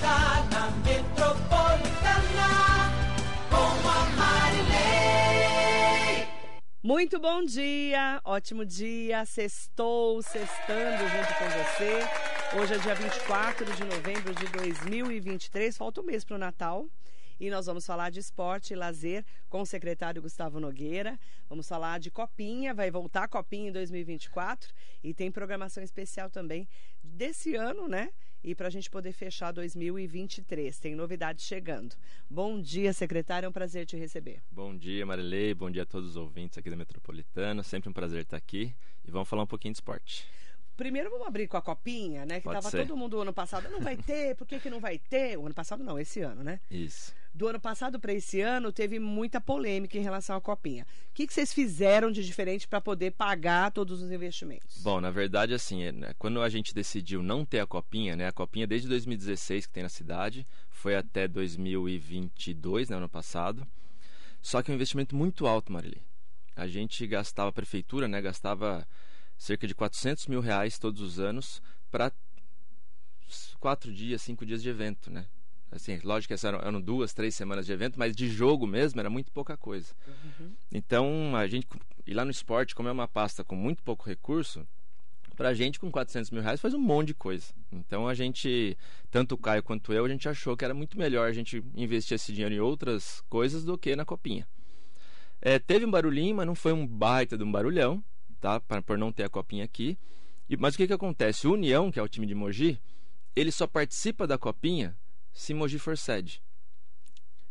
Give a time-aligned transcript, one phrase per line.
[0.00, 2.50] está na Metropolitana
[3.50, 5.36] com a Marilei.
[6.82, 12.00] Muito bom dia, ótimo dia, sextou, sextando junto com você.
[12.58, 16.86] Hoje é dia 24 de novembro de 2023, falta um mês para o Natal.
[17.38, 21.18] E nós vamos falar de esporte e lazer com o secretário Gustavo Nogueira.
[21.48, 24.72] Vamos falar de Copinha, vai voltar a Copinha em 2024
[25.04, 26.66] e tem programação especial também
[27.02, 28.10] desse ano, né?
[28.42, 31.94] E para a gente poder fechar 2023, tem novidades chegando.
[32.28, 34.42] Bom dia, secretário, é um prazer te receber.
[34.50, 38.22] Bom dia, Marilei, bom dia a todos os ouvintes aqui da Metropolitana, sempre um prazer
[38.22, 40.26] estar aqui e vamos falar um pouquinho de esporte.
[40.74, 42.36] Primeiro vamos abrir com a copinha, né?
[42.38, 42.86] Que Pode tava ser.
[42.86, 45.38] todo mundo ano passado, não vai ter, por que, que não vai ter?
[45.38, 46.58] O ano passado não, esse ano, né?
[46.70, 47.14] Isso.
[47.32, 50.84] Do ano passado para esse ano teve muita polêmica em relação à copinha.
[51.10, 54.82] O que, que vocês fizeram de diferente para poder pagar todos os investimentos?
[54.82, 58.26] Bom, na verdade, assim, é, né, quando a gente decidiu não ter a copinha, né?
[58.26, 62.96] A copinha desde 2016 que tem na cidade, foi até 2022, né?
[62.96, 63.66] Ano passado.
[64.42, 66.02] Só que é um investimento muito alto, Marilei.
[66.56, 68.20] A gente gastava, a prefeitura, né?
[68.20, 68.86] Gastava
[69.38, 72.12] cerca de 400 mil reais todos os anos para
[73.58, 75.26] quatro dias, cinco dias de evento, né?
[75.72, 79.08] Assim, lógico que eram, eram duas, três semanas de evento, mas de jogo mesmo era
[79.08, 79.94] muito pouca coisa.
[80.72, 81.66] Então, a gente,
[82.06, 84.66] e lá no esporte, como é uma pasta com muito pouco recurso,
[85.36, 87.46] pra gente com 400 mil reais faz um monte de coisa.
[87.72, 88.76] Então a gente,
[89.10, 92.16] tanto o Caio quanto eu, a gente achou que era muito melhor a gente investir
[92.16, 94.46] esse dinheiro em outras coisas do que na copinha.
[95.40, 98.04] É, teve um barulhinho, mas não foi um baita de um barulhão,
[98.40, 98.60] tá?
[98.60, 99.96] Pra- por não ter a copinha aqui.
[100.48, 101.46] E- mas o que que acontece?
[101.48, 102.78] O União, que é o time de Mogi,
[103.34, 104.94] ele só participa da copinha
[105.32, 106.42] se Mogi for sede.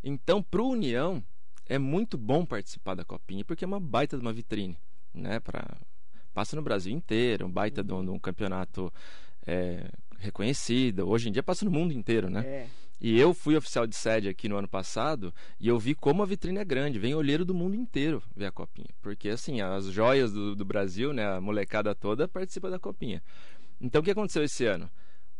[0.03, 1.23] Então, pro União,
[1.66, 4.77] é muito bom participar da copinha, porque é uma baita de uma vitrine,
[5.13, 5.39] né?
[5.39, 5.77] Pra,
[6.33, 8.91] passa no Brasil inteiro, um baita de um, de um campeonato
[9.45, 11.08] é, reconhecido.
[11.08, 12.45] Hoje em dia passa no mundo inteiro, né?
[12.45, 12.67] É.
[13.02, 16.26] E eu fui oficial de sede aqui no ano passado e eu vi como a
[16.26, 16.99] vitrine é grande.
[16.99, 18.89] Vem olheiro do mundo inteiro ver a copinha.
[19.02, 23.23] Porque, assim, as joias do, do Brasil, né, a molecada toda participa da copinha.
[23.80, 24.92] Então, o que aconteceu esse ano?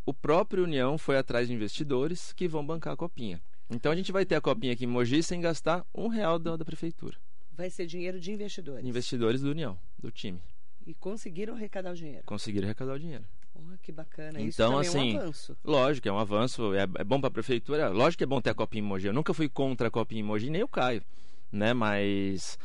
[0.10, 3.40] O próprio União foi atrás de investidores que vão bancar a copinha.
[3.70, 6.58] Então, a gente vai ter a copinha aqui em Mogi sem gastar um real da,
[6.58, 7.16] da prefeitura.
[7.52, 8.84] Vai ser dinheiro de investidores.
[8.84, 10.42] Investidores do União, do time.
[10.84, 12.24] E conseguiram arrecadar o dinheiro.
[12.26, 13.24] Conseguiram arrecadar o dinheiro.
[13.54, 14.42] Oh, que bacana.
[14.42, 15.58] Isso Então, é assim, um avanço.
[15.64, 17.90] Lógico, é um avanço, é, é bom para a prefeitura.
[17.90, 19.06] Lógico que é bom ter a Copinha em Mogi.
[19.06, 21.04] Eu nunca fui contra a Copinha em Mogi, nem o Caio,
[21.52, 21.72] né?
[21.72, 22.58] Mas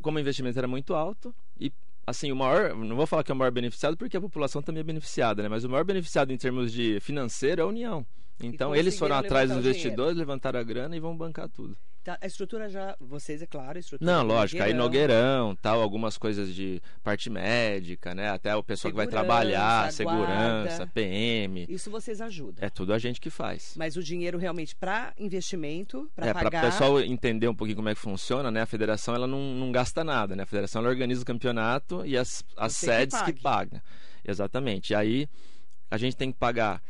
[0.00, 1.34] como o investimento era muito alto
[2.06, 4.80] assim, o maior, não vou falar que é o maior beneficiado porque a população também
[4.80, 5.48] é beneficiada, né?
[5.48, 8.06] Mas o maior beneficiado em termos de financeiro é a União.
[8.40, 11.76] Então eles foram atrás dos investidores, levantaram a grana e vão bancar tudo.
[12.04, 15.56] Tá, a estrutura já, vocês, é claro, a estrutura Não, lógico, aí Nogueirão.
[15.56, 18.28] Tal, algumas coisas de parte médica, né?
[18.28, 19.92] Até o pessoal que vai Segurança, trabalhar, guarda.
[19.92, 21.64] segurança, PM.
[21.66, 22.62] Isso vocês ajudam.
[22.62, 23.72] É tudo a gente que faz.
[23.74, 26.64] Mas o dinheiro realmente para investimento, para É, para pagar.
[26.64, 28.60] o pessoal entender um pouquinho como é que funciona, né?
[28.60, 30.42] A federação ela não, não gasta nada, né?
[30.42, 33.40] A federação ela organiza o campeonato e as, as Você que sedes que, pague.
[33.40, 33.80] pagam.
[34.22, 34.92] Exatamente.
[34.92, 35.26] E aí
[35.90, 36.82] a gente tem que pagar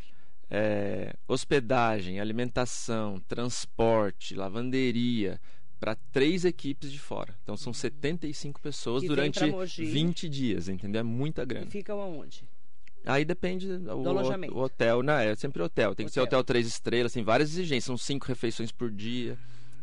[0.50, 5.40] é, hospedagem, alimentação, transporte, lavanderia
[5.80, 7.34] para três equipes de fora.
[7.42, 9.84] Então são 75 pessoas Que durante pra Mogi.
[9.84, 11.00] 20 dias, entendeu?
[11.00, 11.66] É muita E grana.
[11.70, 12.44] ficam aonde?
[13.06, 14.54] Aí depende do, o, alojamento.
[14.54, 15.94] o hotel, não, é sempre hotel.
[15.94, 16.38] Tem que ser Hotel.
[16.38, 19.36] hotel três estrelas, tem várias exigências, são cinco refeições por dia.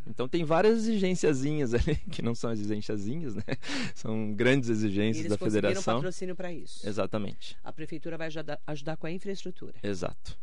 [0.04, 3.44] Então tem várias exigênciazinhas ali, que não são exigênciazinhas, né?
[3.94, 5.94] São grandes E exigências eles da conseguiram federação.
[5.96, 6.84] patrocínio para isso.
[6.88, 7.56] Exatamente.
[7.62, 9.74] A prefeitura vai ajudar, ajudar com a infraestrutura.
[9.80, 10.36] Exato.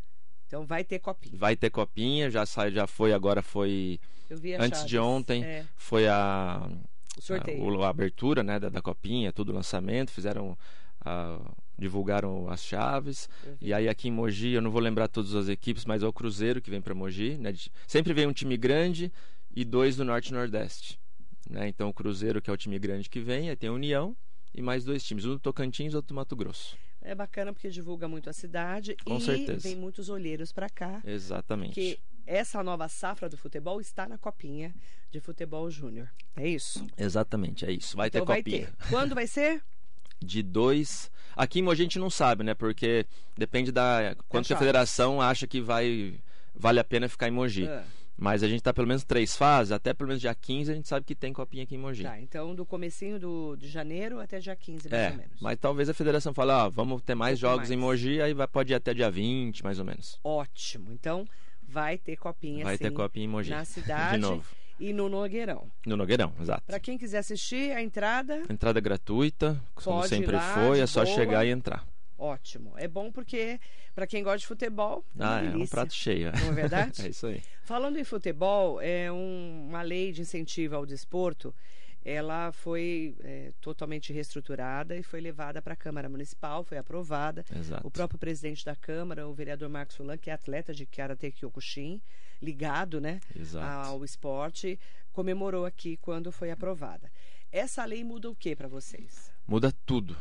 [0.50, 1.38] Então vai ter copinha.
[1.38, 5.08] Vai ter copinha, já sai, já foi, agora foi Eu vi a antes de Chaves.
[5.08, 6.68] ontem, É, foi a
[7.16, 7.82] o sorteio.
[7.84, 10.58] a, a abertura, né, da, da copinha, tudo lançamento, fizeram
[11.06, 11.40] a-
[11.78, 13.30] divulgaram as chaves.
[13.60, 13.68] Vi.
[13.68, 16.12] E aí aqui em Mogi, eu não vou lembrar todas as equipes, mas é o
[16.12, 17.52] Cruzeiro que vem para Mogi, né?
[17.52, 19.12] de- Sempre vem um time grande
[19.56, 21.00] e dois do Norte e Nordeste,
[21.48, 21.68] né?
[21.68, 24.18] Então o Cruzeiro que é o time grande que vem, aí tem a União
[24.52, 26.76] e mais dois times, um do Tocantins e outro do Mato Grosso.
[27.10, 29.68] É bacana porque divulga muito a cidade Com e certeza.
[29.68, 31.02] vem muitos olheiros para cá.
[31.04, 31.70] Exatamente.
[31.70, 34.76] Porque essa nova safra do futebol está na copinha
[35.10, 36.08] de futebol júnior.
[36.38, 36.86] É isso?
[36.96, 37.98] Exatamente, é isso.
[37.98, 38.68] Vai então ter vai copinha.
[38.68, 38.90] ter.
[38.90, 39.60] Quando vai ser?
[40.22, 41.10] de dois.
[41.36, 42.54] Aqui em Mogi a gente não sabe, né?
[42.54, 44.60] Porque depende da quanto que a chave.
[44.66, 46.20] federação acha que vai
[46.54, 47.68] vale a pena ficar em Mogi.
[47.68, 47.84] Ah,
[48.20, 50.88] Mas a gente tá pelo menos três fases, até pelo menos dia 15 a gente
[50.90, 52.04] sabe que tem copinha aqui em Mogi.
[52.04, 55.38] tá, então do comecinho do, de janeiro até dia 15, mais É, ou menos.
[55.42, 58.02] mas talvez a federação fale, ó, vamos ter mais Um jogos em mais.
[58.02, 60.20] Mogi, aí vai, pode ir até dia 20, mais ou menos.
[60.24, 60.92] Ótimo.
[60.92, 61.26] Então
[61.64, 63.52] vai ter copinha vai sim, ter copinha em Mogi.
[63.52, 64.44] na cidade De novo.
[64.80, 65.68] e no Nogueirão.
[65.86, 66.64] No Nogueirão, exato.
[66.66, 71.16] Para quem quiser assistir, a entrada Entrada gratuita, como sempre lá, foi, é só boa.
[71.16, 71.86] chegar e entrar.
[72.20, 72.74] Ótimo.
[72.78, 73.60] É bom porque,
[73.96, 75.70] para quem gosta de futebol, é Ah, é um delícia.
[75.76, 76.32] prato cheio.
[76.34, 77.02] Não é verdade?
[77.08, 77.42] é isso aí.
[77.64, 81.56] Falando em futebol, é um- uma lei de incentivo ao desporto.
[82.04, 87.44] Ela foi é, totalmente reestruturada e foi levada para a Câmara Municipal, foi aprovada.
[87.54, 87.86] Exato.
[87.86, 92.02] O próprio presidente da Câmara, o vereador Marcos Fulan, que é atleta de Karate Kyokushin,
[92.42, 93.90] ligado né, Exato.
[93.90, 94.80] ao esporte,
[95.12, 97.12] comemorou aqui quando foi aprovada.
[97.52, 99.30] Essa lei muda o que para vocês?
[99.46, 100.16] Muda tudo.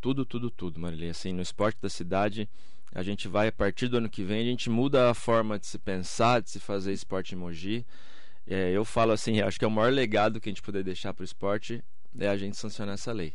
[0.00, 1.10] Tudo, tudo, tudo, Marília.
[1.10, 2.48] Assim, no esporte da cidade,
[2.92, 5.66] a gente vai, a partir do ano que vem, a gente muda a forma de
[5.66, 7.86] se pensar, de se fazer esporte em Mogi.
[8.46, 11.12] É, eu falo assim, acho que é o maior legado que a gente puder deixar
[11.12, 11.82] para o esporte
[12.18, 13.34] é a gente sancionar essa lei.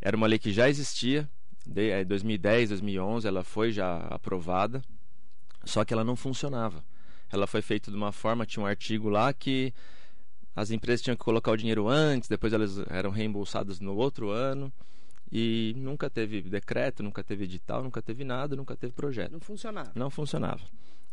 [0.00, 1.28] Era uma lei que já existia,
[1.66, 4.82] de, é, 2010, 2011, ela foi já aprovada,
[5.64, 6.84] só que ela não funcionava.
[7.30, 9.72] Ela foi feita de uma forma, tinha um artigo lá que
[10.54, 14.72] as empresas tinham que colocar o dinheiro antes, depois elas eram reembolsadas no outro ano.
[15.34, 19.32] E nunca teve decreto, nunca teve edital, nunca teve nada, nunca teve projeto.
[19.32, 19.90] Não funcionava.
[19.94, 20.60] Não funcionava.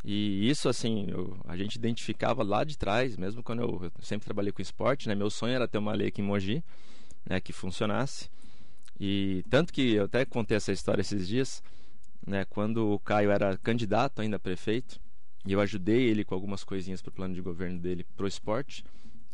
[0.04, 4.26] E isso, assim, eu- a gente identificava lá de trás, mesmo quando eu, eu sempre
[4.26, 5.16] trabalhei com esporte, né?
[5.16, 6.62] Meu sonho era ter uma lei aqui em Mogi,
[7.26, 7.40] né?
[7.40, 8.30] Que funcionasse.
[9.00, 11.64] E tanto que eu até contei essa história esses dias,
[12.28, 12.44] né?
[12.44, 15.00] Quando o Caio era candidato ainda a prefeito,
[15.46, 18.84] e eu ajudei ele com algumas coisinhas para o plano de governo dele pro esporte,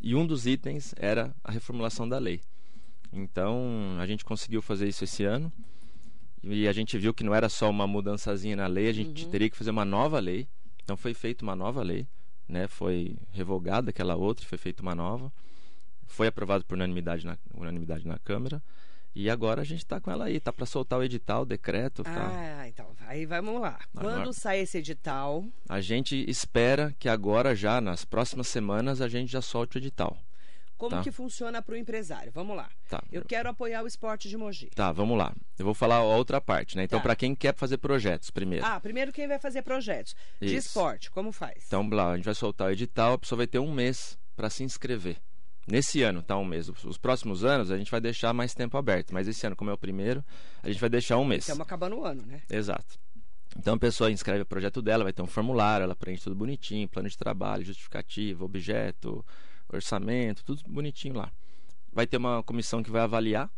[0.00, 2.40] e um dos itens era a reformulação da lei.
[3.18, 5.50] Então, a gente conseguiu fazer isso esse ano.
[6.42, 9.30] E a gente viu que não era só uma mudançazinha na lei, a gente Uhum.
[9.30, 10.46] teria que fazer uma nova lei.
[10.84, 12.06] Então foi feita uma nova lei,
[12.48, 12.68] né?
[12.68, 15.32] Foi revogada aquela outra, foi feita uma nova.
[16.06, 18.62] Foi aprovado por unanimidade na, unanimidade na Câmara.
[19.12, 22.04] E agora a gente está com ela aí, tá para soltar o edital, o decreto,
[22.04, 22.30] tá.
[22.60, 23.80] Ah, então, aí vamos lá.
[23.96, 29.08] Agora- Quando sai esse edital, A gente espera que agora já nas próximas semanas a
[29.08, 30.16] gente já solte o edital.
[30.76, 31.02] Como Tá.
[31.02, 32.30] que funciona para o empresário?
[32.32, 32.68] Vamos lá.
[32.88, 33.02] Tá.
[33.10, 34.70] Eu quero apoiar o esporte de Mogi.
[34.74, 35.34] Tá, vamos lá.
[35.58, 36.84] Eu vou falar a outra parte, né?
[36.84, 37.02] Então, Tá.
[37.02, 38.64] para quem quer fazer projetos primeiro.
[38.64, 40.68] Ah, primeiro quem vai fazer projetos de Isso.
[40.68, 41.64] esporte, como faz?
[41.66, 44.50] Então, lá, a gente vai soltar o edital, a pessoa vai ter um mês para
[44.50, 45.16] se inscrever.
[45.68, 46.68] Nesse ano, tá um mês.
[46.68, 49.68] Os os próximos anos a gente vai deixar mais tempo aberto, mas esse ano, como
[49.70, 50.24] é o primeiro,
[50.62, 51.40] a gente vai deixar um mês.
[51.42, 52.40] Estamos acabando o ano, né?
[52.48, 52.98] Exato.
[53.58, 56.86] Então a pessoa inscreve o projeto dela, vai ter um formulário, ela preenche tudo bonitinho,
[56.88, 59.24] plano de trabalho, justificativa, objeto,
[59.68, 61.32] orçamento, tudo bonitinho lá.
[61.92, 63.50] Vai ter uma comissão que vai avaliar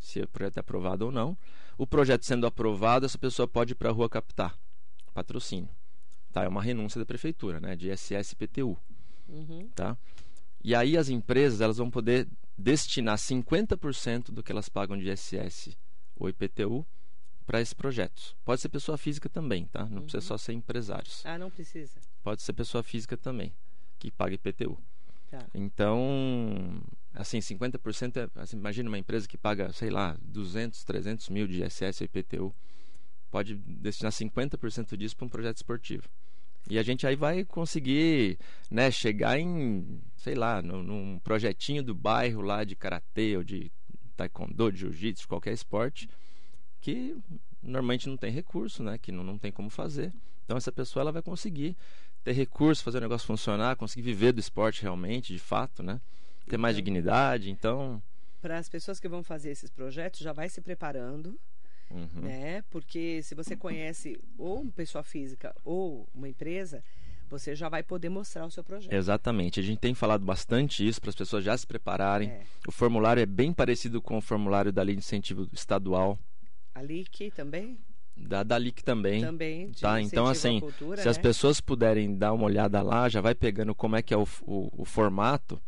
[0.00, 1.36] se o projeto é aprovado ou não.
[1.78, 4.56] O projeto sendo aprovado, essa pessoa pode ir para a rua captar
[5.14, 5.70] patrocínio.
[6.32, 6.44] Tá?
[6.44, 7.76] É uma renúncia da prefeitura, né?
[7.76, 8.78] De ISS e PTU
[9.28, 9.68] Uhum.
[9.74, 9.96] tá?
[10.62, 15.76] E aí as empresas elas vão poder destinar 50% do que elas pagam de ISS
[16.16, 16.86] ou IPTU
[17.46, 18.36] para esses projetos.
[18.44, 19.84] Pode ser pessoa física também, tá?
[19.86, 21.24] Não precisa só ser empresários.
[21.26, 21.98] Ah, não precisa.
[22.22, 23.52] Pode ser pessoa física também
[23.98, 24.78] que paga IPTU.
[25.32, 25.46] Tá.
[25.54, 26.82] Então,
[27.14, 31.64] assim, 50% é, assim, imagina uma empresa que paga, sei lá, 200, 300 mil de
[31.64, 32.54] ISS ou IPTU.
[33.30, 36.06] Pode destinar 50% disso para um projeto esportivo.
[36.68, 38.38] E a gente aí vai conseguir,
[38.70, 43.72] né, chegar em, sei lá, num, num projetinho do bairro lá de karatê ou de
[44.14, 46.10] taekwondo, de jiu-jitsu, qualquer esporte,
[46.78, 47.16] que
[47.62, 50.12] normalmente não tem recurso, né, que não, não tem como fazer.
[50.44, 51.74] Então essa pessoa ela vai conseguir
[52.24, 56.00] ter recurso, fazer o negócio funcionar, conseguir viver do esporte realmente, de fato, né?
[56.48, 58.02] Ter mais Então- dignidade, então,
[58.40, 61.38] Para as pessoas que vão fazer esses projetos, já vai se preparando,
[61.90, 62.22] uhum.
[62.22, 62.62] né?
[62.70, 66.82] Porque se você conhece ou uma pessoa física ou uma empresa,
[67.30, 68.92] você já vai poder mostrar o seu projeto.
[68.92, 69.60] Exatamente.
[69.60, 72.28] A gente tem falado bastante isso para as pessoas já se prepararem.
[72.30, 72.42] É.
[72.66, 76.18] O formulário é bem parecido com o formulário da Lei de Incentivo Estadual,
[76.74, 77.78] A LIC também,
[78.26, 79.20] da, da LIC também.
[79.20, 79.72] também.
[79.72, 81.22] Tá, então, assim, cultura, Se as né?
[81.22, 84.70] pessoas puderem dar uma olhada lá, já vai pegando como é que é o, o,
[84.82, 85.60] o formato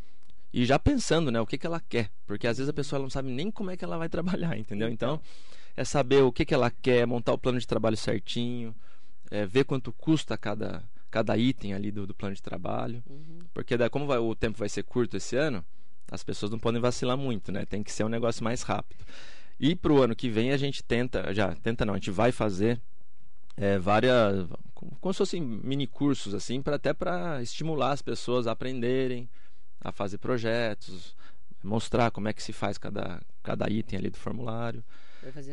[0.53, 2.11] e já pensando, né, o que, que ela quer.
[2.27, 4.89] Porque às vezes a pessoa não sabe nem como é que ela vai trabalhar, entendeu?
[4.89, 5.21] Então,
[5.77, 8.75] é saber o que, que ela quer, montar o plano de trabalho certinho,
[9.31, 13.03] é, ver quanto custa cada, cada item ali do, do plano de trabalho.
[13.11, 13.39] Uhum.
[13.53, 15.65] Porque daí, como vai- o tempo vai ser curto esse ano,
[16.11, 17.65] as pessoas não podem vacilar muito, né?
[17.67, 19.05] Tem que ser um negócio mais rápido.
[19.65, 22.31] E para o ano que vem a gente tenta, já tenta não, a gente vai
[22.31, 22.79] fazer
[23.57, 28.53] é, várias, como, se fossem mini cursos assim, para até para estimular as pessoas a
[28.53, 29.27] aprenderem
[29.81, 31.17] a fazer projetos,
[31.63, 34.85] mostrar como é que se faz cada, cada item ali do formulário.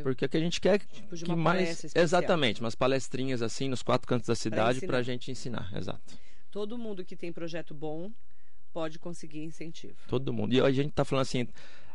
[0.03, 3.81] Porque o que a gente quer tipo de que mais exatamente, umas palestrinhas assim nos
[3.81, 6.19] quatro cantos da cidade para a gente ensinar, exato.
[6.51, 8.11] Todo mundo que tem projeto bom
[8.73, 9.95] pode conseguir incentivo.
[10.09, 10.53] Todo mundo.
[10.53, 11.47] E a gente está falando assim,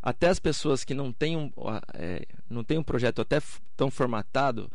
[0.09, 1.51] até as pessoas que não têm um,
[1.95, 3.41] é, não têm um projeto até
[3.77, 4.71] tão formatado,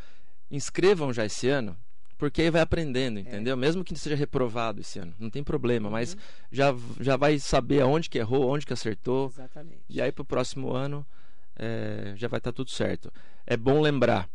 [0.50, 1.78] inscrevam já esse ano,
[2.18, 3.22] porque aí vai aprendendo, É.
[3.22, 3.56] entendeu?
[3.56, 6.20] Mesmo que seja reprovado esse ano, não tem problema, mas Uhum.
[6.52, 9.82] já, já vai saber aonde que errou, onde que acertou, Exatamente.
[9.90, 11.06] e aí para o próximo ano
[11.56, 13.12] é, já vai estar tudo certo.
[13.48, 14.30] É bom lembrar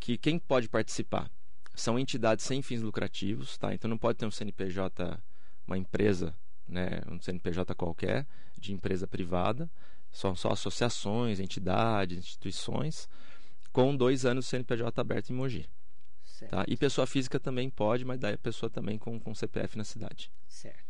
[0.00, 1.30] que quem pode participar
[1.74, 3.72] são entidades sem fins lucrativos, tá?
[3.72, 5.18] Então não pode ter um CNPJ,
[5.66, 6.34] uma empresa,
[6.66, 8.26] né, um CNPJ qualquer,
[8.58, 9.70] de empresa privada.
[10.12, 13.08] São só associações, entidades, instituições,
[13.72, 15.68] com dois anos de CNPJ aberto em Mogi.
[16.24, 16.50] Certo.
[16.50, 16.64] Tá?
[16.66, 20.32] E pessoa física também pode, mas daí a pessoa também com, com CPF na cidade.
[20.48, 20.89] Certo.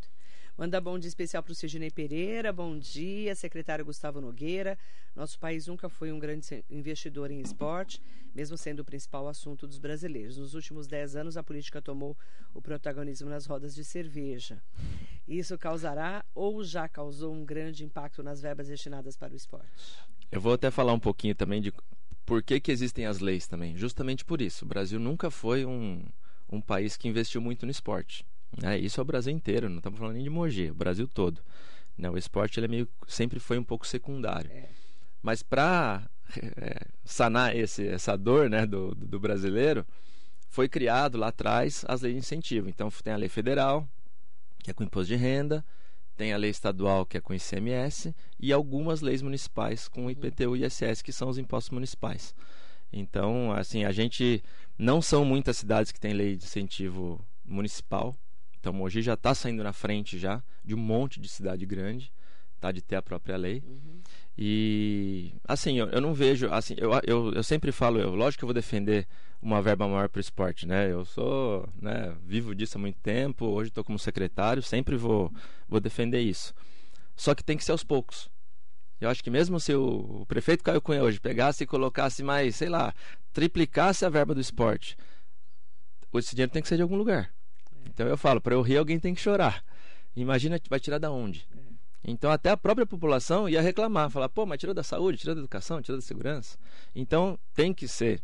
[0.61, 4.79] Manda bom dia especial para o Sidney Pereira, bom dia, secretário Gustavo Nogueira.
[5.17, 8.02] Nosso país nunca foi um grande investidor em esporte,
[8.35, 10.37] mesmo sendo o principal assunto dos brasileiros.
[10.37, 12.14] Nos últimos 10 anos, a política tomou
[12.52, 14.62] o protagonismo nas rodas de cerveja.
[15.26, 19.97] Isso causará ou já causou um grande impacto nas verbas destinadas para o esporte?
[20.31, 21.73] Eu vou até falar um pouquinho também de
[22.26, 23.79] por que, que existem as leis também.
[23.79, 24.67] Justamente por isso.
[24.67, 26.05] O Brasil nunca foi um,
[26.52, 28.26] um país que investiu muito no esporte.
[28.57, 28.78] Né?
[28.78, 31.40] Isso é o Brasil inteiro, não estamos falando nem de Mogi, é o Brasil todo.
[31.97, 32.09] Né?
[32.11, 34.50] O esporte ele é meio, sempre foi um pouco secundário.
[34.50, 34.69] É.
[35.23, 36.09] Mas para
[37.04, 39.87] sanar esse, essa dor né, do, do brasileiro,
[40.49, 42.69] foi criado lá atrás as leis de incentivo.
[42.69, 43.88] Então tem a lei federal,
[44.59, 45.64] que é com imposto de renda,
[46.16, 50.66] tem a lei estadual, que é com ICMS, e algumas leis municipais com IPTU e
[50.66, 52.35] ISS, que são os impostos municipais.
[52.92, 54.42] Então, assim, a gente
[54.76, 58.14] não são muitas cidades que têm lei de incentivo municipal.
[58.61, 62.12] Então, Mogi já está saindo na frente já de um monte de cidade grande,
[62.61, 63.64] tá, de ter a própria lei.
[64.37, 68.45] E assim, eu, eu não vejo, assim, eu, eu, eu sempre falo, eu, lógico que
[68.45, 69.09] eu vou defender
[69.40, 70.93] uma verba maior para o esporte, né?
[70.93, 75.33] Eu sou, né, vivo disso há muito tempo, hoje estou como secretário, sempre vou,
[75.67, 76.52] vou defender isso.
[77.17, 78.29] Só que tem que ser aos poucos.
[79.00, 82.57] Eu acho que mesmo se o, o prefeito Caio Cunha hoje pegasse e colocasse mais,
[82.57, 82.95] sei lá,
[83.33, 84.97] triplicasse a verba do esporte,
[86.14, 87.33] esse dinheiro tem que ser de algum lugar.
[87.87, 89.65] Então eu falo, para eu rir alguém tem que chorar.
[90.17, 91.47] Imagina, vai tirar da onde?
[92.03, 95.41] Então até a própria população ia reclamar, falar, pô, mas tirou da saúde, tirou da
[95.41, 96.57] educação, tirou da segurança.
[96.95, 98.23] Então tem que ser,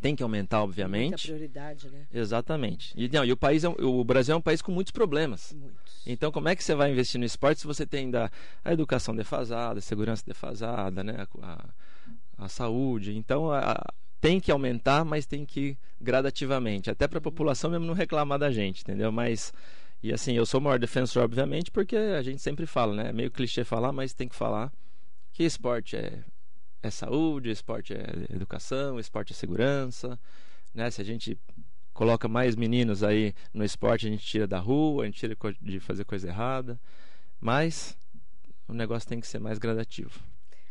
[0.00, 1.26] tem que aumentar, Muita obviamente.
[1.26, 2.06] prioridade, né?
[2.12, 2.92] Exatamente.
[2.96, 5.52] E, não, e o país, é o Brasil é um país com muitos problemas.
[5.52, 6.02] Muitos.
[6.06, 8.30] Então como é que você vai investir no esporte se você tem ainda
[8.64, 11.68] a educação defasada, a segurança defasada, né, a, a-
[12.44, 13.16] a saúde?
[13.16, 13.82] Então a-
[14.20, 18.38] tem que aumentar, mas tem que ir gradativamente, até para a população mesmo não reclamar
[18.38, 19.10] da gente, entendeu?
[19.10, 19.52] Mas
[20.02, 23.10] e assim, eu sou o maior defensor, obviamente, porque a gente sempre fala, né?
[23.10, 24.72] É meio clichê falar, mas tem que falar
[25.32, 26.24] que esporte é,
[26.82, 30.18] é saúde, esporte é educação, esporte é segurança,
[30.74, 30.90] né?
[30.90, 31.38] Se a gente
[31.92, 35.80] coloca mais meninos aí no esporte, a gente tira da rua, a gente tira de
[35.80, 36.80] fazer coisa errada,
[37.38, 37.96] mas
[38.66, 40.18] o negócio tem que ser mais gradativo.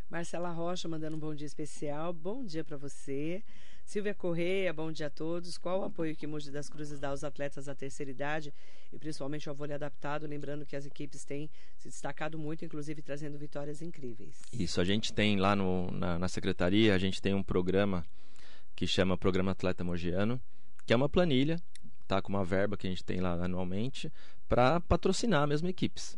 [0.10, 2.12] Marcela Rocha mandando um bom dia especial.
[2.12, 3.44] Bom dia para você.
[3.86, 5.56] Silvia Correia, bom dia a todos.
[5.56, 8.52] Qual o apoio que Mogi das Cruzes dá aos atletas da terceira idade
[8.92, 10.26] e principalmente ao vôlei adaptado?
[10.26, 11.48] Lembrando que as equipes têm
[11.78, 14.42] se destacado muito, inclusive trazendo vitórias incríveis.
[14.52, 18.04] Isso, a gente tem lá no, na, na secretaria, a gente tem um programa
[18.76, 20.42] que chama Programa Atleta Mogiano,
[20.88, 21.62] que é uma planilha,
[22.08, 24.12] tá, com uma verba que a gente tem lá anualmente,
[24.48, 26.18] para patrocinar mesmo equipes.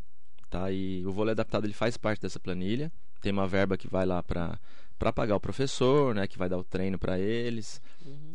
[0.49, 0.71] Tá?
[0.71, 4.21] E o vôlei adaptado ele faz parte dessa planilha, tem uma verba que vai lá
[4.23, 4.59] para
[4.99, 7.81] para pagar o professor, né, que vai dar o treino para eles.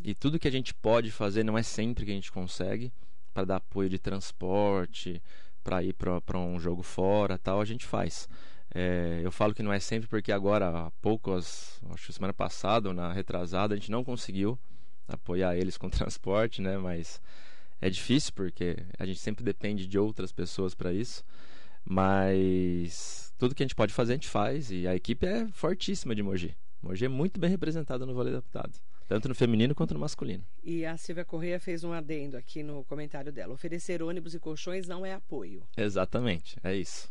[0.03, 2.91] E tudo que a gente pode fazer não é sempre que a gente consegue
[3.33, 5.21] para dar apoio de transporte,
[5.63, 8.27] para ir para um jogo fora, tal, a gente faz.
[8.75, 12.33] É, eu falo que não é sempre porque agora há pouco, as- acho que semana
[12.33, 14.59] passada ou na retrasada, a gente não conseguiu
[15.07, 16.77] apoiar eles com transporte, né?
[16.77, 17.21] Mas
[17.81, 21.23] é difícil porque a gente sempre depende de outras pessoas para isso.
[21.85, 24.71] Mas tudo que a gente pode fazer, a gente faz.
[24.71, 26.55] E a equipe é fortíssima de Mogi.
[26.81, 28.73] Mogi é muito bem representada no vôlei adaptado.
[29.07, 30.43] Tanto no feminino quanto no masculino.
[30.63, 33.53] E a Silvia Correia fez um adendo aqui no comentário dela.
[33.53, 35.63] Oferecer ônibus e colchões não é apoio.
[35.77, 37.09] Exatamente, é isso.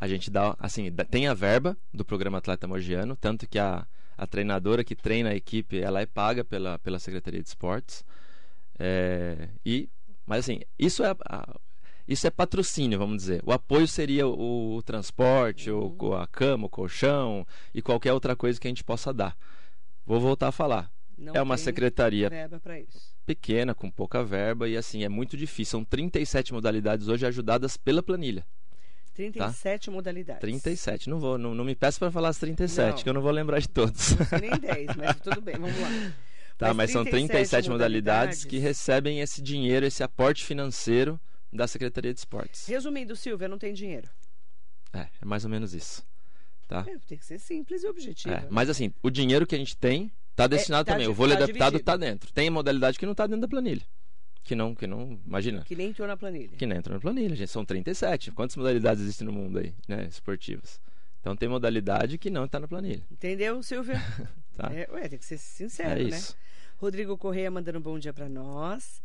[0.00, 4.26] A gente dá, assim, tem a verba do programa Atleta Mogiano, tanto que a, a
[4.26, 8.04] treinadora que treina a equipe, ela é paga pela, pela Secretaria de Esportes.
[8.78, 9.88] É, e,
[10.26, 11.56] mas assim, isso é, a-
[12.08, 13.42] isso é patrocínio, vamos dizer.
[13.44, 18.34] O apoio seria o, o transporte, o, co- a cama, o colchão e qualquer outra
[18.34, 19.36] coisa que a gente possa dar.
[20.06, 20.90] Vou voltar a falar.
[21.18, 22.30] Não é uma secretaria
[23.26, 25.72] pequena, com pouca verba, e assim, é muito difícil.
[25.72, 28.46] São 37 modalidades hoje ajudadas pela planilha.
[29.14, 30.40] 37 modalidades.
[30.40, 31.10] 37.
[31.10, 33.02] Não vou, não, não me peço para falar as 37, Não.
[33.02, 33.68] que eu não vou lembrar de.
[33.74, 36.12] Não sei nem 10, mas tudo bem, vamos lá.
[36.56, 41.20] tá, mas, são 37 modalidades, que recebem esse dinheiro, esse aporte financeiro
[41.52, 42.66] da Secretaria de Esportes.
[42.66, 44.08] Resumindo, Silvia, não tem dinheiro.
[44.92, 46.06] É, é mais ou menos isso.
[46.66, 46.84] Tá?
[46.86, 48.34] É, tem que ser simples e objetivo.
[48.34, 48.46] É, né?
[48.50, 51.06] mas assim, o dinheiro que a gente tem tá destinado tá também.
[51.06, 51.84] di- O vôlei tá adaptado dividido.
[51.84, 52.32] tá dentro.
[52.32, 53.82] Tem modalidade que não tá dentro da planilha.
[54.44, 55.62] Que não, que não, imagina.
[55.64, 56.56] Que nem entrou na planilha.
[56.56, 57.50] que não entra na planilha, gente.
[57.50, 58.30] São 37.
[58.32, 60.06] Quantas modalidades existem no mundo aí, né?
[60.06, 60.80] Esportivas.
[61.20, 63.02] Então tem modalidade que não está na planilha.
[63.10, 63.96] Entendeu, Silvia?
[64.58, 64.72] Tá?
[64.74, 66.16] É, ué, tem que ser sincero, É né?
[66.16, 66.34] isso.
[66.78, 69.00] Rodrigo Correia mandando um bom dia para nós.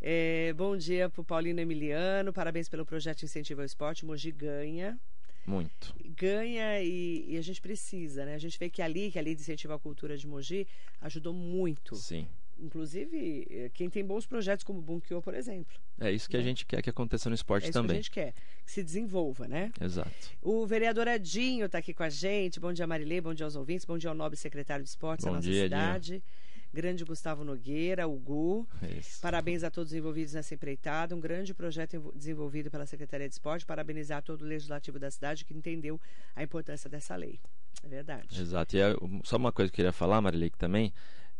[0.00, 2.32] É, bom dia para o Paulino Emiliano.
[2.32, 4.04] Parabéns pelo projeto Incentivo ao Esporte.
[4.06, 4.98] Mogi ganha.
[5.46, 5.94] Muito.
[6.16, 8.34] Ganha e, e a gente precisa, né?
[8.34, 10.66] A gente vê que ali, que a Lei de Incentivo à Cultura de Mogi,
[11.00, 11.96] ajudou muito.
[11.96, 12.28] Sim.
[12.60, 15.78] Inclusive, eh, quem tem bons projetos como o Bunkyo, por exemplo.
[16.00, 16.44] É isso que a Né?
[16.46, 17.96] gente quer que aconteça no esporte É isso que a também.
[17.96, 18.34] gente quer.
[18.66, 19.72] Que se desenvolva, né?
[19.80, 20.10] Exato.
[20.42, 22.58] O vereador Adinho está aqui com a gente.
[22.58, 23.20] Bom dia, Marilei.
[23.20, 23.84] Bom dia aos ouvintes.
[23.86, 26.22] Bom dia ao nobre secretário de esportes da Bom nossa dia, cidade.
[26.72, 28.68] Grande Gustavo Nogueira, o Gu.
[28.98, 29.20] Isso.
[29.20, 31.14] Parabéns a todos os envolvidos nessa empreitada.
[31.16, 33.64] Um grande projeto envol- desenvolvido pela Secretaria de Esporte.
[33.64, 36.00] Parabenizar todo o legislativo da cidade que entendeu
[36.36, 37.40] a importância dessa lei.
[37.82, 38.40] É verdade.
[38.40, 38.76] Exato.
[38.76, 38.80] E
[39.24, 40.92] só uma coisa que eu queria falar, Marilei, que também.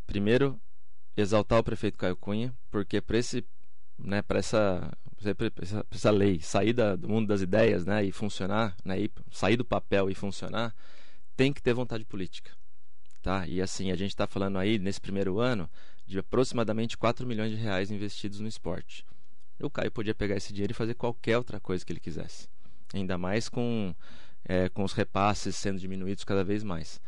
[0.07, 0.59] Primeiro,
[1.17, 3.45] exaltar o prefeito Caio Cunha, porque para esse,
[3.99, 4.91] né, para essa,
[5.61, 9.57] essa, essa lei sair da- do mundo das ideias, né, e funcionar, né, e sair
[9.57, 10.75] do papel e funcionar,
[11.37, 12.53] tem que ter vontade política,
[13.23, 13.47] tá?
[13.47, 15.69] E assim, a gente está falando aí nesse primeiro ano
[16.07, 19.05] de aproximadamente 4 milhões de reais investidos no esporte.
[19.61, 22.49] O Caio podia pegar esse dinheiro e fazer qualquer outra coisa que ele quisesse,
[22.95, 23.95] ainda mais com
[24.45, 27.01] é, com os repasses sendo diminuídos cada vez mais.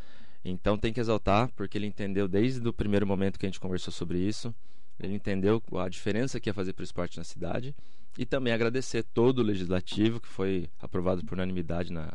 [0.44, 3.92] Então tem que exaltar, porque ele entendeu desde o primeiro momento que a gente conversou
[3.92, 4.54] sobre isso,
[4.98, 7.74] ele entendeu a diferença que ia fazer para o esporte na cidade
[8.18, 12.12] e também agradecer todo o legislativo que foi aprovado por unanimidade na,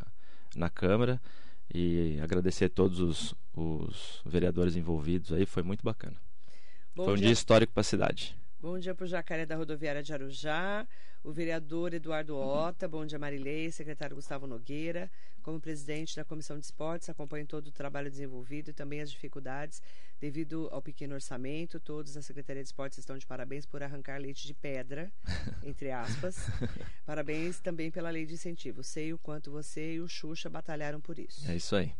[0.56, 1.20] na Câmara
[1.74, 6.16] e agradecer todos os, os vereadores envolvidos aí, foi muito bacana.
[6.96, 8.36] Bom foi um dia, dia, histórico para a cidade.
[8.66, 10.88] Bom dia para o Jacaré da Rodoviária de Arujá.
[11.24, 12.88] O vereador Eduardo Ota.
[12.88, 13.72] Bom dia, Marilei.
[13.72, 15.10] Secretário Gustavo Nogueira.
[15.44, 19.84] Como presidente da Comissão de Esportes, acompanho todo o trabalho desenvolvido e também as dificuldades
[20.20, 21.80] devido ao pequeno orçamento.
[21.80, 25.12] Todos na Secretaria de Esportes estão de parabéns por arrancar leite de pedra,
[25.64, 26.36] entre aspas.
[27.06, 28.84] Parabéns também pela lei de incentivo.
[28.84, 31.48] Sei o quanto você e o Xuxa batalharam por isso.
[31.52, 31.94] É isso aí.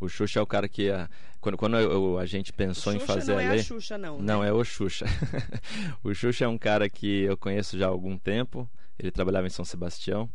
[0.00, 0.90] O Xuxa é o cara que.
[0.90, 1.08] ah,
[1.40, 3.60] quando quando eu- a gente pensou em fazer não a é lei.
[3.60, 4.18] a Xuxa, não.
[4.20, 4.48] Não, né?
[4.48, 5.06] é o Xuxa.
[6.02, 8.68] o Xuxa é um cara que eu conheço já há algum tempo.
[8.98, 10.28] Ele trabalhava em São Sebastião,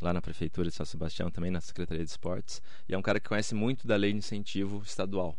[0.00, 2.60] lá na prefeitura de São Sebastião, também na Secretaria de Esportes.
[2.88, 5.36] E é um cara que conhece muito da lei de incentivo estadual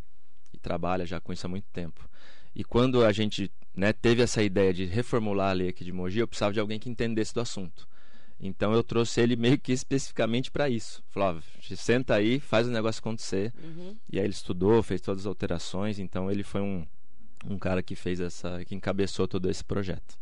[0.54, 2.08] e trabalha já com isso há muito tempo.
[2.56, 6.20] E quando a gente né, teve essa ideia de reformular a lei aqui de Mogi,
[6.20, 7.88] eu precisava de alguém que entendesse do assunto.
[8.44, 11.04] Então eu trouxe ele meio que especificamente para isso.
[11.16, 11.40] Ó,
[11.76, 13.54] senta aí, faz o negócio acontecer.
[13.64, 13.96] Uhum.
[14.12, 16.86] E aí ele estudou, fez todas as alterações, então ele foi um,
[17.46, 20.18] um cara que fez essa, que encabeçou todo esse projeto.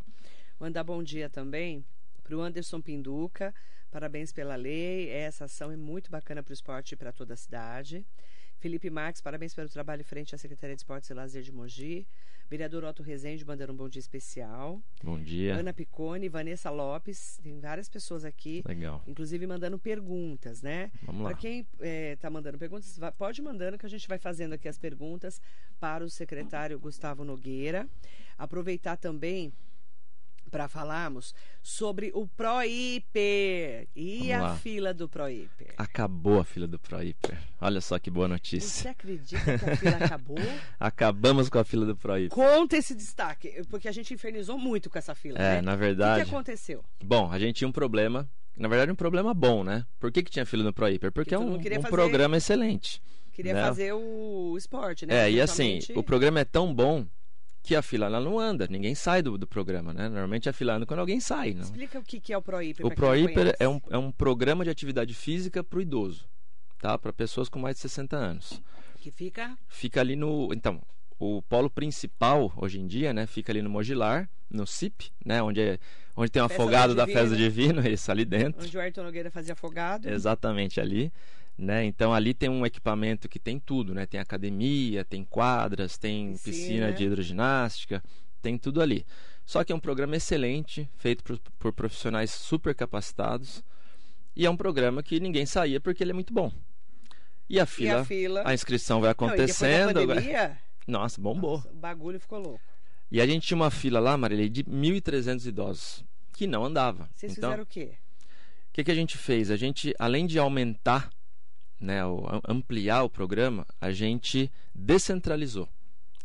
[0.60, 1.86] Mandar bom dia também
[2.22, 3.56] para o Anderson Pinduca.
[3.90, 5.10] Parabéns pela lei.
[5.10, 8.06] Essa ação é muito bacana para o esporte e para toda a cidade.
[8.60, 12.06] Felipe Marques, parabéns pelo trabalho frente à Secretaria de Esportes e Lazer de Mogi.
[12.50, 14.82] Vereador Otto Rezende mandando um bom dia especial.
[15.02, 15.56] Bom dia.
[15.56, 19.02] Ana Picone, Vanessa Lopes, tem várias pessoas aqui, Legal.
[19.08, 20.92] inclusive mandando perguntas, né?
[21.04, 21.30] Vamos lá.
[21.30, 25.40] Para quem está mandando perguntas, pode mandando que a gente vai fazendo aqui as perguntas
[25.80, 27.88] para o secretário Gustavo Nogueira.
[28.38, 29.54] Aproveitar também
[30.50, 35.74] para falarmos sobre o Proiper e a fila do Proiper.
[35.78, 37.38] Acabou a fila do Proiper.
[37.62, 38.92] Olha só que boa Você notícia.
[38.92, 40.38] acredita que a fila acabou?
[40.80, 42.36] Acabamos com a fila do Proiper.
[42.36, 45.62] Conta esse destaque, porque a gente infernizou muito com essa fila, É, né?
[45.62, 46.24] na O que, verdade.
[46.26, 46.84] que aconteceu?
[47.04, 48.30] Bom, a gente tinha um problema.
[48.58, 49.86] Na verdade, um problema bom, né?
[50.00, 51.12] Por que, que tinha fila no Proiper?
[51.12, 53.02] Porque Que é um, um fazer- programa excelente.
[53.32, 53.62] Queria Não.
[53.62, 55.28] fazer o esporte, né?
[55.28, 57.06] É, e assim, o programa é tão bom
[57.62, 60.10] que a fila ela não anda, ninguém sai do, do programa, né?
[60.10, 61.54] Normalmente a fila anda quando alguém sai.
[61.54, 61.62] Não?
[61.62, 62.86] Explica o que, que é o Proiper.
[62.86, 63.56] O conhece.
[63.60, 66.28] é um, é um programa de atividade física para o idoso,
[66.80, 66.98] tá?
[66.98, 68.62] Para pessoas com mais de 60 anos.
[68.98, 69.58] Que fica.
[69.68, 70.54] Fica ali no.
[70.54, 70.82] Então,
[71.20, 73.28] o polo principal hoje em dia, né?
[73.28, 75.44] Fica ali no Mogilar, no CIP, né?
[75.44, 75.80] Onde, é,
[76.16, 77.06] onde tem o do afogado da.
[77.06, 78.64] Festa Divino, isso ali dentro.
[78.66, 80.10] Onde o Ayrton Nogueira fazia afogado.
[80.10, 81.12] Exatamente ali.
[81.58, 81.84] Né?
[81.84, 84.06] Então ali tem um equipamento que tem tudo, né?
[84.06, 86.54] Tem academia, tem quadras, tem Piscina.
[86.56, 88.02] piscina, de hidroginástica,
[88.42, 89.06] tem tudo ali.
[89.46, 93.62] Só que é um programa excelente, feito por, por profissionais super capacitados.
[94.36, 96.50] E é um programa que ninguém saía porque ele é muito bom.
[97.50, 98.44] E a E fila, a fila.
[98.46, 100.00] a inscrição vai Não, e acontecendo.
[100.00, 101.58] agora- pandemia, Nossa, bombou.
[101.58, 102.62] nossa, o bagulho ficou louco.
[103.12, 107.10] E a gente tinha uma fila lá, Marília, de 1.300 idosos que não andava.
[107.14, 107.94] Vocês então, fizeram o quê?
[108.70, 109.50] o que, que a gente fez?
[109.52, 111.10] A gente, além de aumentar,
[111.80, 112.00] né,
[112.48, 115.68] ampliar o programa, a gente descentralizou.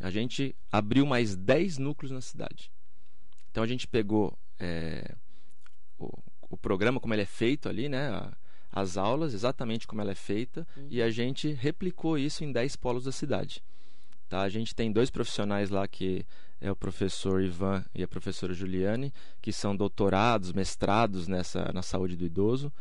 [0.01, 2.71] A gente abriu mais 10 núcleos na cidade.
[3.51, 5.15] Então a gente pegou é,
[5.99, 6.11] o,
[6.51, 8.33] o programa, como ele é feito ali, né, a-
[8.71, 13.05] as aulas, exatamente como ela é feita, e a gente replicou isso em 10 polos
[13.05, 13.63] da cidade.
[14.29, 14.43] Tá?
[14.43, 16.27] A gente tem dois profissionais lá que
[16.61, 22.17] é o professor Ivan e a professora Juliane, que são doutorados, mestrados nessa na saúde
[22.17, 22.73] do idoso.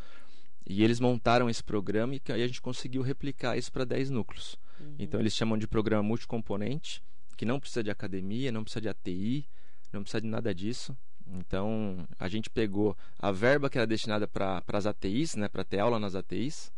[0.65, 4.57] E eles montaram esse programa e a gente conseguiu replicar isso para 10 núcleos.
[4.97, 7.03] Então eles chamam de programa multicomponente.
[7.35, 9.45] que não precisa de academia, não precisa de ATI,
[9.91, 10.95] não precisa de nada disso.
[11.25, 15.79] Então, a gente pegou a verba que era destinada para as ATIs, né, para ter
[15.79, 16.71] aula nas ATIs,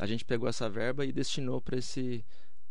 [0.00, 2.24] a gente pegou essa verba e destinou para esse,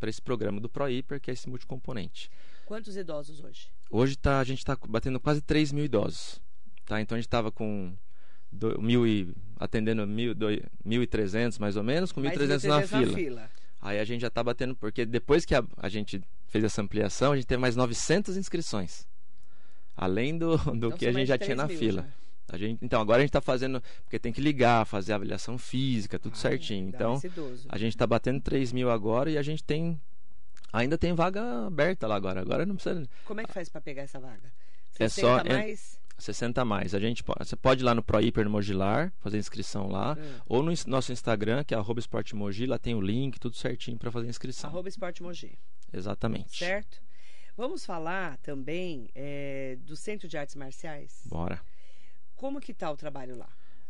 [0.08, 2.30] esse programa do ProHiper, que é esse multicomponente.
[2.64, 3.68] Quantos idosos hoje?
[3.90, 6.40] Hoje tá, a gente está batendo quase 3 mil idosos.
[6.86, 7.00] Tá?
[7.00, 7.92] Então, a gente estava com
[8.50, 13.14] do, mil e, atendendo 1.300 mais ou menos, com 1.300 na, fila.
[13.14, 13.50] fila.
[13.80, 17.32] Aí a gente já está batendo, porque depois que a, a gente fez essa ampliação,
[17.32, 19.06] a gente teve mais 900 inscrições.
[19.96, 22.02] Além do, do Então que a gente já 3 tinha na mil fila.
[22.02, 22.08] já.
[22.52, 25.56] A gente, então, agora a gente está fazendo, porque tem que ligar, fazer a avaliação
[25.56, 26.88] física, tudo Ah, certinho.
[26.88, 27.20] Então,
[27.68, 30.00] a gente está batendo 3 mil agora e a gente tem.
[30.72, 32.40] Ainda tem vaga aberta lá agora.
[32.40, 33.08] Agora não precisa.
[33.24, 34.52] Como é que faz para pegar essa vaga?
[34.98, 36.00] É 60 só- é- mais?
[36.18, 36.94] 60 a mais.
[36.94, 40.16] A gente pode, você pode ir lá no ProHiper no Mogilar, fazer inscrição lá.
[40.20, 40.40] Hum.
[40.46, 43.96] Ou no nosso Instagram, que é arroba Esporte Mogi, lá tem o link, tudo certinho
[43.98, 44.68] para fazer inscrição.
[44.70, 45.58] Arroba Esporte Mogi,
[45.92, 46.58] Exatamente.
[46.58, 47.00] certo?
[47.56, 51.22] Vamos falar também é, do Centro de Artes Marciais.
[51.26, 51.60] Bora.
[52.40, 53.46] Como que tá o trabalho lá?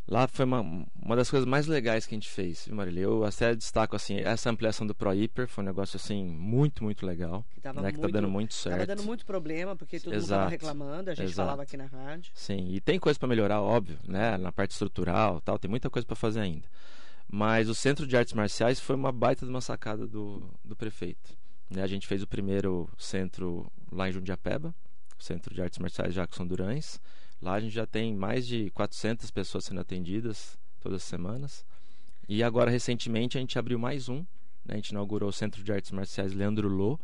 [0.08, 3.02] Lá foi uma, uma das coisas mais legais que a gente fez, viu, Marília?
[3.02, 7.44] Eu até destaco assim, essa ampliação do ProHiper foi um negócio assim muito, muito legal.
[7.52, 8.74] Que tava né, que tá muito- dando muito certo.
[8.74, 10.50] Tava dando muito problema, porque todo mundo tava Exato.
[10.50, 11.46] reclamando, a gente Exato.
[11.46, 12.32] falava aqui na rádio.
[12.34, 14.36] Sim, e tem coisa para melhorar, óbvio, né?
[14.36, 16.66] Na parte estrutural, tal, tem muita coisa para fazer ainda.
[17.28, 21.38] Mas o Centro de Artes Marciais foi uma baita de uma sacada do, do prefeito.
[21.70, 21.84] Né?
[21.84, 24.74] A gente fez o primeiro centro lá em Jundiapeba,
[25.16, 27.00] o Centro de Artes Marciais Jackson Durães.
[27.40, 31.64] Lá a gente já tem mais de 400 pessoas sendo atendidas todas as semanas.
[32.28, 34.18] E agora, recentemente, a gente abriu mais um.
[34.64, 34.74] né?
[34.74, 36.98] A gente inaugurou o Centro de Artes Marciais Leandro Lô,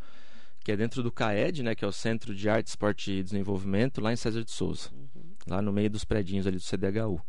[0.63, 1.75] que é dentro do CAED, né?
[1.75, 4.91] que é o Centro de Arte, Esporte e Desenvolvimento, lá em César de Souza
[5.47, 7.21] lá no meio dos predinhos ali do CDHU.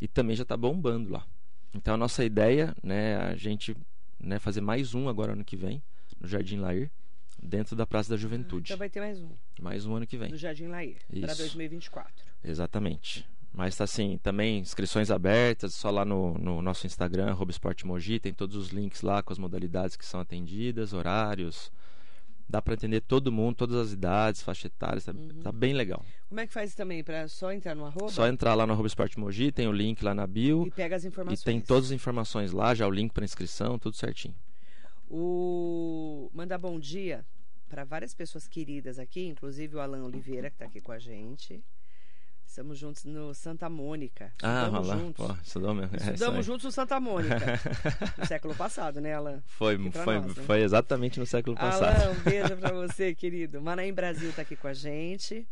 [0.00, 1.26] E também já está bombando lá.
[1.74, 3.76] Então a nossa ideia né, é a gente
[4.18, 5.82] né, fazer mais um agora ano que vem,
[6.18, 6.90] no Jardim Lair,
[7.42, 8.72] dentro da Praça da Juventude.
[8.72, 10.30] Então vai ter mais um, Mais um ano que vem.
[10.30, 11.38] do Jardim Lair, para Isso.
[11.38, 12.25] 2024.
[12.46, 13.28] Exatamente.
[13.52, 17.34] Mas tá assim, também inscrições abertas, só lá no, no nosso Instagram,
[17.84, 21.72] Mogi, tem todos os links lá com as modalidades que são atendidas, horários.
[22.48, 25.40] Dá para atender todo mundo, todas as idades, faixa etária, tá, Uhum.
[25.42, 26.04] tá bem legal.
[26.28, 27.02] Como é que faz também?
[27.02, 30.02] Para só entrar no arroba Só entrar lá no arroba Esporte Mogi, tem o link
[30.04, 30.64] lá na bio.
[30.66, 31.42] e pega as E informações.
[31.42, 34.34] tem todas as informações lá, já o link para inscrição, tudo certinho.
[35.08, 37.24] O mandar bom dia
[37.68, 41.64] para várias pessoas queridas aqui, inclusive o Alan Oliveira que está aqui com a gente.
[42.56, 44.32] Estamos juntos no Santa Mônica.
[44.42, 45.26] Ah, Estudamos lá, juntos.
[45.52, 45.96] pô, mesmo.
[45.96, 46.14] É.
[46.14, 47.36] Estudamos juntos no Santa Mônica.
[48.16, 49.42] no século passado, né, Alan?
[49.44, 50.42] Foi, foi, nós, né?
[50.42, 52.00] foi exatamente no século passado.
[52.00, 53.60] Alan, um beijo pra você, querido.
[53.60, 55.46] Manaim Brasil tá aqui com a gente.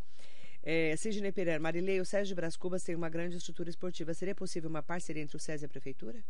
[0.62, 4.14] É, Sidney Pereira, Marilei, o SESI de Brás Cubas tem uma grande estrutura esportiva.
[4.14, 6.24] Seria possível uma parceria entre o SESI e a Prefeitura?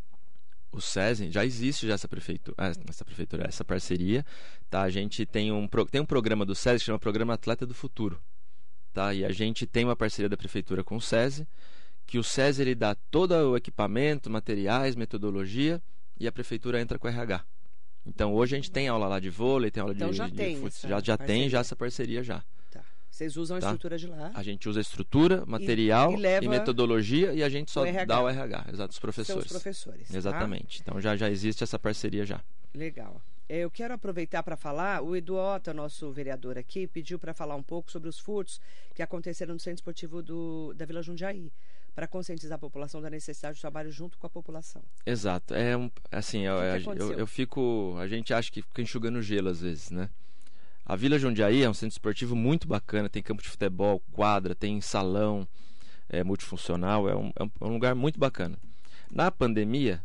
[0.72, 4.26] O SESI, já existe já essa prefeitura, ah, essa prefeitura, essa parceria,
[4.68, 4.82] tá?
[4.82, 8.20] A gente tem um, tem um programa do SESI que chama Programa Atleta do Futuro,
[8.94, 9.12] tá?
[9.12, 11.46] E a gente tem uma parceria da prefeitura com o SESI,
[12.07, 15.83] que o SESI ele dá todo o equipamento, materiais, metodologia
[16.18, 17.44] e a prefeitura entra com o RH.
[18.07, 20.35] Então hoje a gente tem aula lá de vôlei, tem aula Então de, já de
[20.35, 22.44] tem essa já, já tem já essa parceria já.
[22.70, 22.83] Tá.
[23.11, 23.66] Vocês usam a Tá.
[23.68, 24.30] estrutura de lá.
[24.35, 28.20] A gente usa estrutura, material e e, leva metodologia e a gente só o dá
[28.22, 29.44] o RH, exato, os São professores.
[29.46, 30.09] os professores.
[30.09, 30.16] tá?
[30.16, 30.80] Exatamente.
[30.83, 32.40] Então já, já existe essa parceria já.
[32.74, 33.20] Legal.
[33.48, 37.62] É, Eu quero aproveitar para falar, o Eduota, nosso vereador aqui, pediu para falar um
[37.62, 38.61] pouco sobre os furtos
[38.94, 41.52] que aconteceram no Centro Esportivo do, da Vila Jundiaí,
[41.94, 44.83] para conscientizar a população da necessidade de trabalho junto com a população.
[45.07, 45.54] Exato.
[45.54, 49.61] É um, assim, eu, eu- eu, fico, a gente acha que fica enxugando gelo às
[49.61, 50.09] vezes, né?
[50.87, 54.80] A Vila Jundiaí é um centro esportivo muito bacana, tem campo de futebol, quadra, tem
[54.80, 55.46] salão
[56.09, 58.59] é, multifuncional, é um, é um- é um lugar muito bacana.
[59.11, 60.02] Na pandemia,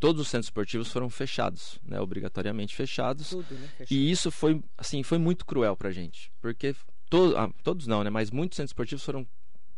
[0.00, 2.00] todos os centros esportivos foram fechados, né?
[2.00, 3.30] Obrigatoriamente fechados.
[3.30, 3.68] Tudo, né?
[3.76, 3.92] Fechado.
[3.92, 6.32] E isso foi, assim, foi muito cruel pra gente.
[6.40, 6.74] Porque
[7.08, 8.10] to, ah, todos não, né?
[8.10, 9.26] Mas muitos centros esportivos foram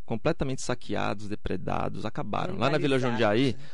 [0.07, 2.57] completamente saqueados, depredados, acabaram.
[2.57, 3.65] Lá na Vila Jundiaí, né?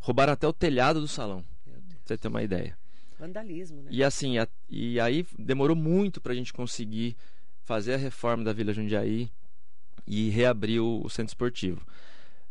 [0.00, 1.44] roubaram até o telhado do salão.
[1.64, 2.76] Pra você ter uma ideia.
[3.18, 3.88] Vandalismo, né?
[3.90, 7.16] E assim, a- e aí demorou muito pra gente conseguir
[7.62, 9.30] fazer a reforma da Vila Jundiaí
[10.06, 11.80] e reabrir o, o centro esportivo.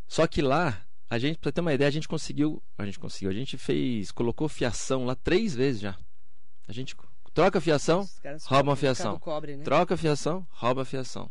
[0.07, 0.81] Só que lá,
[1.13, 4.11] a gente, pra ter uma ideia, a gente conseguiu, a gente conseguiu, a gente fez,
[4.11, 5.95] colocou fiação lá três vezes já.
[6.67, 6.95] A gente
[7.33, 8.07] troca a fiação,
[8.45, 9.19] rouba ficam fiação.
[9.19, 9.63] cobre, né?
[9.63, 11.29] Troca a fiação, rouba a fiação.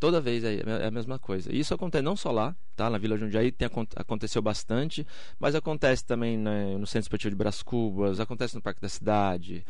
[0.00, 1.52] Toda vez é a mesma coisa.
[1.52, 2.88] Isso acontece não só lá, tá?
[2.88, 5.04] Na Vila Jundiaí tem, acon- aconteceu bastante,
[5.40, 9.66] mas acontece também né, no Centro Esportivo de Brás Cubas, acontece no Parque da Cidade.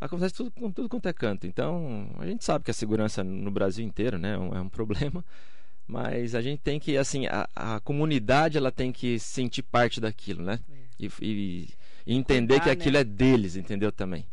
[0.00, 1.46] Acontece tudo, com tudo quanto é canto.
[1.46, 4.68] Então, a gente sabe que a segurança no Brasil inteiro né, é um- é um
[4.68, 5.24] problema,
[5.86, 10.42] mas a gente tem que, assim, a, a comunidade ela tem que sentir parte daquilo,
[10.42, 10.58] né?
[10.70, 10.74] É.
[10.98, 11.68] E, e-
[12.04, 13.00] e entender que aquilo né?
[13.00, 14.26] é deles, entendeu também.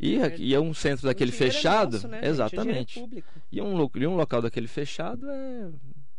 [0.00, 1.92] E, É, e é um centro daquele o dinheiro é fechado.
[1.94, 2.98] nosso, né, Exatamente.
[2.98, 3.28] é público.
[3.52, 5.70] E um, e um local daquele fechado é,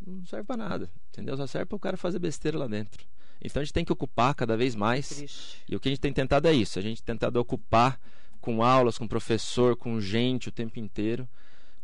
[0.05, 0.89] não serve pra nada.
[1.11, 1.35] Entendeu?
[1.37, 3.05] Só serve para o cara fazer besteira lá dentro.
[3.43, 5.09] Então a gente tem que ocupar cada vez mais.
[5.09, 5.57] Triste.
[5.69, 6.77] E o que a gente tem tentado é isso.
[6.79, 7.99] A gente tem tentado ocupar
[8.41, 11.27] com aulas, com professor, com gente o tempo inteiro.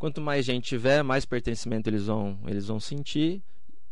[0.04, 3.42] Quanto mais gente tiver, mais pertencimento eles vão, eles vão sentir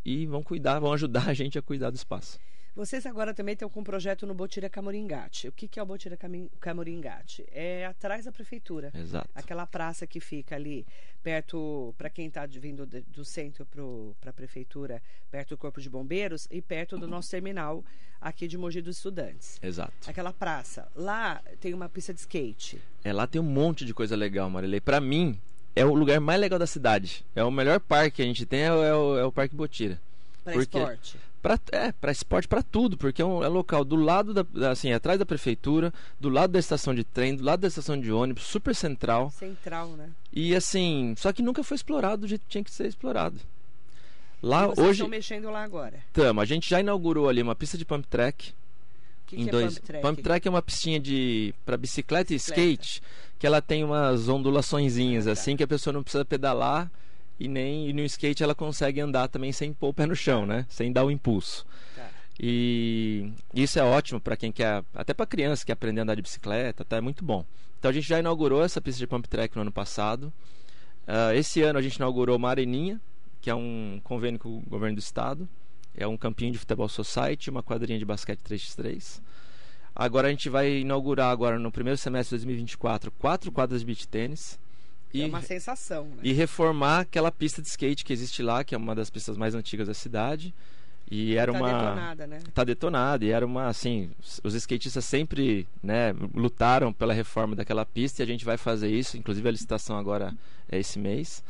[0.04, 2.38] e vão cuidar, vão ajudar a gente a cuidar do espaço.
[2.76, 5.48] Vocês agora também estão com um projeto no Botira Camoringate.
[5.48, 6.20] O que, que é o Botira
[6.60, 7.46] Camoringate?
[7.50, 8.92] É atrás da prefeitura.
[8.94, 9.30] Exato.
[9.34, 10.86] Aquela praça que fica ali
[11.24, 13.66] perto, para quem está vindo do centro
[14.20, 17.86] para a prefeitura, perto do Corpo de Bombeiros e perto do nosso terminal
[18.20, 19.58] aqui de Mogi dos Estudantes.
[19.64, 19.94] Exato.
[20.06, 20.92] Aquela praça.
[20.94, 22.82] Lá tem uma pista de skate.
[23.02, 24.82] É, lá tem um monte de coisa legal, Marilei.
[24.82, 25.40] Pra mim,
[25.76, 27.24] é o lugar mais legal da cidade.
[27.36, 30.00] É o melhor parque que a gente tem, é o, é o- é Parque Botira.
[30.44, 30.78] Para Por quê?
[30.78, 31.18] esporte.
[31.42, 34.94] Pra, é, para esporte, pra tudo, porque é um é local do lado da, assim,
[34.94, 38.44] atrás da prefeitura, do lado da estação de trem, do lado da estação de ônibus,
[38.44, 39.32] super central.
[39.32, 40.10] Central, né?
[40.32, 43.38] E assim, só que nunca foi explorado do jeito que tinha que ser explorado.
[44.42, 45.98] Lá E vocês hoje estão mexendo lá agora.
[46.08, 48.50] estamos, a gente já inaugurou ali uma pista de pump track.
[48.50, 48.54] O
[49.28, 50.48] que, em que é dois, pump track?
[50.48, 52.62] é uma pistinha de para bicicleta e Bicicleta.
[52.72, 53.02] skate,
[53.42, 56.92] que ela tem umas ondulaçõezinhas assim que a pessoa não precisa pedalar
[57.40, 60.46] e nem e no skate ela consegue andar também sem pôr o pé no chão,
[60.46, 60.64] né?
[60.70, 61.66] Sem dar o impulso.
[61.96, 62.08] Tá.
[62.40, 66.14] E isso é ótimo para quem quer, até para criança que quer aprender a andar
[66.14, 66.98] de bicicleta, tá?
[66.98, 67.44] É muito bom.
[67.80, 70.32] Então a gente já inaugurou essa pista de pump track no ano passado.
[71.08, 73.02] Ah, esse ano a gente inaugurou uma areninha,
[73.42, 75.50] que é um convênio com o governo do estado.
[75.98, 79.20] É um campinho de futebol society, uma quadrinha de basquete 3x3.
[79.96, 84.08] Agora a gente vai inaugurar agora no primeiro semestre de 2024 quatro quadras de beach
[84.08, 84.60] tênis.
[85.14, 86.18] É uma sensação, né?
[86.24, 89.54] E reformar aquela pista de skate que existe lá, que é uma das pistas mais
[89.54, 90.54] antigas da cidade.
[91.10, 92.40] E era tá uma detonada, né?
[92.54, 94.12] tá detonada e era uma assim
[94.46, 99.18] os skatistas sempre né lutaram pela reforma daquela pista e a gente vai fazer isso
[99.18, 100.34] inclusive a licitação agora
[100.70, 101.44] é esse mês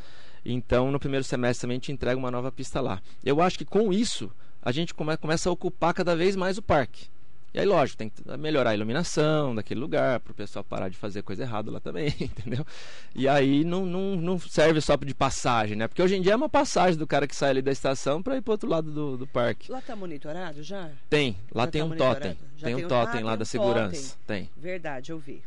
[0.43, 3.65] então no primeiro semestre também a gente entrega uma nova pista lá eu acho que
[3.65, 4.32] com isso
[4.63, 7.06] a gente come, começa a ocupar cada vez mais o parque
[7.54, 10.98] e aí lógico tem que melhorar a iluminação daquele lugar para o pessoal parar de
[10.98, 12.66] fazer coisa errada lá também entendeu
[13.16, 16.36] e aí não, não, não serve só de passagem né porque hoje em dia é
[16.36, 19.18] uma passagem do cara que sai ali da estação para ir para outro lado do,
[19.18, 20.90] do parque Lá tá monitorado já?
[21.10, 22.34] tem, lá Já tem tá um totem.
[22.34, 24.18] Tem tem um totem lá da segurança.
[24.26, 24.50] Tem.
[24.56, 25.42] Verdade, eu vi.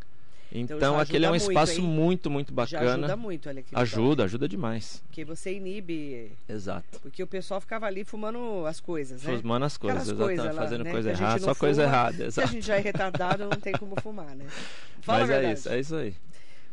[0.57, 2.33] Então, já aquele é um espaço muito, hein?
[2.33, 3.17] muito, muito Já ajuda bacana.
[3.17, 3.75] muito, olha aqui.
[3.75, 5.03] Ajuda, ajuda demais.
[5.09, 6.31] Porque você inibe.
[6.49, 7.01] Exato.
[7.01, 9.37] Porque o pessoal ficava ali fumando as coisas, né?
[9.38, 10.37] Fumando as coisas, Aquelas exatamente.
[10.38, 12.17] coisas lá, fazendo né, coisa errada, só coisa fuma, errada.
[12.17, 12.49] Se a Exato.
[12.53, 14.47] gente já é retardado, não tem como fumar, né?
[15.03, 16.14] Fala Mas é isso, é isso aí.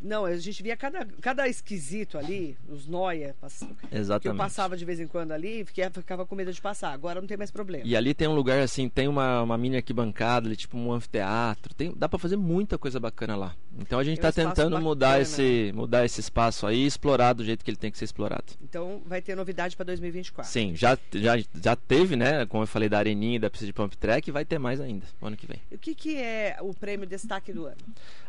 [0.02, 4.38] Não, a gente via cada, cada esquisito ali, os noia, pass- que eu Exatamente.
[4.38, 6.92] passava de vez em quando ali, fiquei, ficava com medo de passar.
[6.92, 7.84] Agora não tem mais problema.
[7.86, 11.74] E ali tem um lugar assim, tem uma, uma mini arquibancada, ali, tipo um anfiteatro.
[11.74, 13.56] Tem, dá pra fazer muita coisa bacana lá.
[13.80, 17.34] Então a gente Tem um tá tentando mudar esse, mudar esse espaço aí e explorar
[17.34, 18.46] do jeito que ele tem que ser explorado.
[18.62, 20.52] Então vai ter novidade para 2024.
[20.52, 22.46] Sim, já, já, já teve, né?
[22.48, 24.82] Como eu falei, da areninha e da pista de pump track, e vai ter mais
[24.82, 25.62] ainda, no ano que vem.
[25.72, 27.78] E O que, que é o prêmio destaque do ano?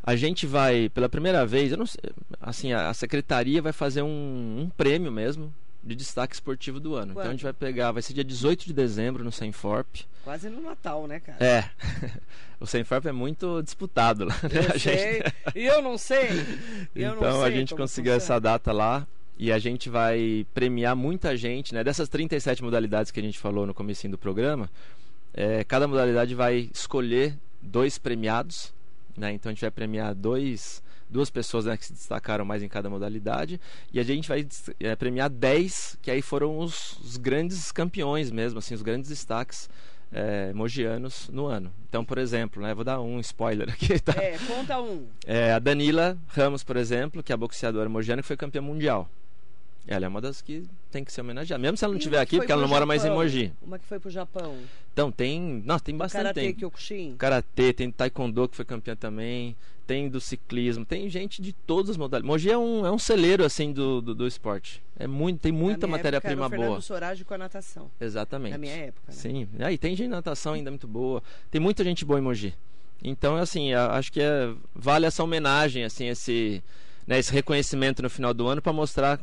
[0.03, 2.01] A gente vai, pela primeira vez, eu não sei,
[2.41, 4.09] assim, a, a secretaria vai fazer um,
[4.63, 5.53] um prêmio mesmo
[5.85, 7.11] de destaque esportivo do ano.
[7.13, 7.33] Então a Quando?
[7.33, 10.03] gente vai pegar, vai ser dia 18 de dezembro no Senforp.
[10.25, 11.45] Quase no Natal, né, cara?
[11.45, 11.69] É.
[12.61, 14.51] o Senforp é muito disputado lá, né?
[14.71, 15.13] Eu A sei.
[15.15, 16.29] gente- E eu não sei.
[16.95, 18.41] Eu não então a sei gente como conseguiu essa funciona.
[18.41, 21.83] data lá e a gente vai premiar muita gente, né?
[21.83, 24.71] Dessas 37 modalidades que a gente falou no comecinho do programa,
[25.35, 28.73] é, cada modalidade vai escolher dois premiados,
[29.17, 29.33] né?
[29.33, 30.81] Então a gente vai premiar dois,
[31.13, 33.61] duas pessoas né, que se destacaram mais em cada modalidade
[33.93, 34.47] e a gente vai
[34.81, 39.69] é, premiar 10 que aí foram os, os grandes campeões mesmo, assim, os grandes destaques
[40.11, 41.73] é, mogianos no ano.
[41.89, 44.13] Então, por exemplo, né, vou dar um spoiler aqui, tá?
[44.21, 45.07] É, conta um.
[45.27, 49.09] É, a Danila Ramos, por exemplo, que é a boxeadora mogiana que foi campeã mundial.
[49.87, 51.61] Ela é uma das que tem que ser homenageada.
[51.61, 53.53] Mesmo se ela não estiver aqui, porque ela não mora mais em Mogi.
[53.61, 54.57] Uma que foi pro Japão.
[54.93, 55.63] Então tem.
[55.65, 56.23] Nossa, tem bastante.
[56.23, 57.17] Karatê Tem Kyokushin.
[57.17, 59.57] karatê, tem taekwondo que foi campeã também.
[59.85, 62.27] Tem do ciclismo, tem gente de todas as modalidades.
[62.27, 64.81] Mogi é um, é um celeiro assim do, do, do esporte.
[64.97, 66.61] É muito, tem muita matéria-prima boa.
[66.61, 67.91] Fernando Sorage com a natação.
[68.01, 68.53] Exatamente.
[68.53, 69.13] Na minha época, né?
[69.13, 71.21] Sim, aí tem gente de natação ainda muito boa.
[71.51, 72.55] Tem muita gente boa em Mogi.
[73.03, 76.63] Então, assim, acho que é, vale essa homenagem, assim, esse,
[77.05, 79.21] né, esse reconhecimento no final do ano para mostrar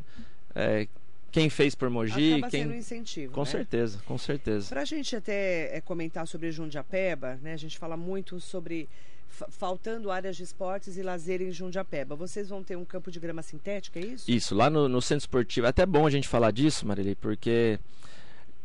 [0.60, 0.88] é,
[1.32, 3.46] quem fez por Mogi, Acaba quem sendo um incentivo, com né?
[3.46, 4.70] certeza, com certeza.
[4.70, 7.54] Pra gente até é, comentar sobre Jundiapeba, né?
[7.54, 8.90] A gente fala muito sobre
[9.28, 12.16] fa- faltando áreas de esportes e lazer em Jundiapeba.
[12.16, 14.30] Vocês vão ter um campo de grama sintética, é isso?
[14.30, 17.80] Isso, lá no, no centro esportivo, é até bom a gente falar disso, Marilei, porque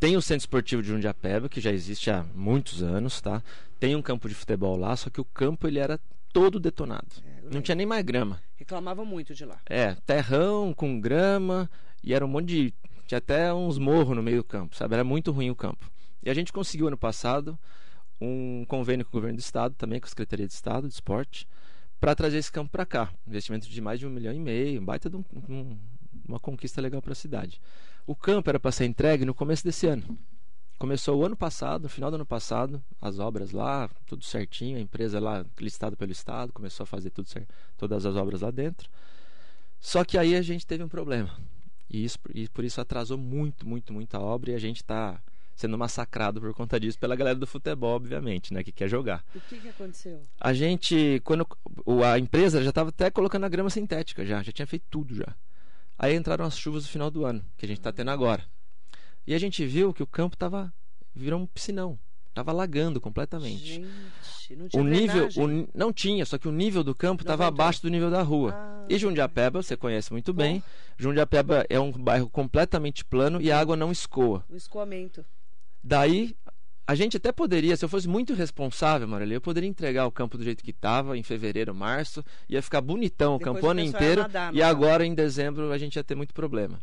[0.01, 3.43] tem o centro esportivo de Jundiapeba, que já existe há muitos anos, tá?
[3.79, 6.01] Tem um campo de futebol lá, só que o campo ele era
[6.33, 7.07] todo detonado.
[7.27, 8.41] É, Não tinha nem mais grama.
[8.57, 9.59] Reclamavam muito de lá.
[9.67, 11.71] É, terrão com grama
[12.03, 12.75] e era um monte de.
[13.07, 14.95] Tinha até uns morros no meio do campo, sabe?
[14.95, 15.91] Era muito ruim o campo.
[16.23, 17.59] E a gente conseguiu ano passado
[18.21, 21.47] um convênio com o governo do estado, também com a Secretaria de Estado de Esporte,
[22.01, 23.13] para trazer esse campo para cá.
[23.27, 25.77] Investimento de mais de um milhão e meio, um baita de um- um-
[26.27, 27.61] uma conquista legal para a cidade.
[28.07, 30.19] O campo era para ser entregue no começo desse ano.
[30.79, 34.81] Começou o ano passado, no final do ano passado, as obras lá, tudo certinho, a
[34.81, 38.91] empresa lá listada pelo estado começou a fazer tudo certo, todas as obras lá dentro.
[39.81, 41.31] Só que aí a gente teve um problema.
[41.89, 45.21] E, isso, e por isso atrasou muito, muito, muito a obra e a gente está
[45.55, 49.25] sendo massacrado por conta disso pela galera do futebol, obviamente, né, que quer jogar.
[49.35, 50.21] O que, que aconteceu?
[50.41, 51.47] A gente, quando
[52.05, 55.37] a empresa já estava até colocando a grama sintética já, já tinha feito tudo já.
[55.97, 58.45] Aí entraram as chuvas no final do ano, que a gente está tendo agora.
[59.27, 60.73] E a gente viu que o campo tava
[61.15, 61.99] virou um piscinão,
[62.35, 63.75] tava alagando completamente.
[63.75, 67.47] Gente, não tinha O nível, o não tinha, só que o nível do campo estava
[67.47, 68.53] abaixo do nível da rua.
[68.55, 68.87] Ah.
[68.89, 70.63] E Jundiapeba, você conhece muito bem.
[70.99, 74.45] Jundiapeba é um bairro completamente plano e a água não escoa.
[74.51, 75.25] O escoamento.
[75.83, 76.37] Daí,
[76.87, 80.37] a gente até poderia, se eu fosse muito responsável, Marília, eu poderia entregar o campo
[80.37, 83.71] do jeito que estava em fevereiro, março, ia ficar bonitão o Depois campo o o
[83.71, 84.23] ano inteiro.
[84.23, 86.79] nadar E agora, em dezembro, a gente ia ter muito problema.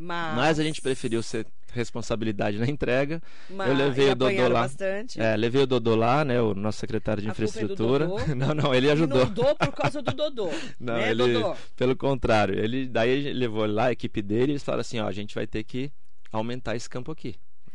[0.00, 3.22] Mas, Mas a gente preferiu ser responsabilidade na entrega.
[3.50, 4.62] mas, eu levei o Dodô lá.
[4.62, 5.20] bastante.
[5.20, 8.06] É, levei o Dodô lá, né, o nosso secretário de A é infraestrutura.
[8.06, 8.26] Dodô?
[8.34, 9.22] não, não, ele ajudou.
[9.22, 10.48] Inundou por causa do Dodô.
[10.80, 11.54] Não, né, ele, Dodô?
[11.76, 15.06] pelo contrário, ele daí ele levou lá a equipe dele e eles falaram assim, ó,
[15.06, 15.92] a gente vai ter que
[16.32, 17.34] aumentar esse campo aqui,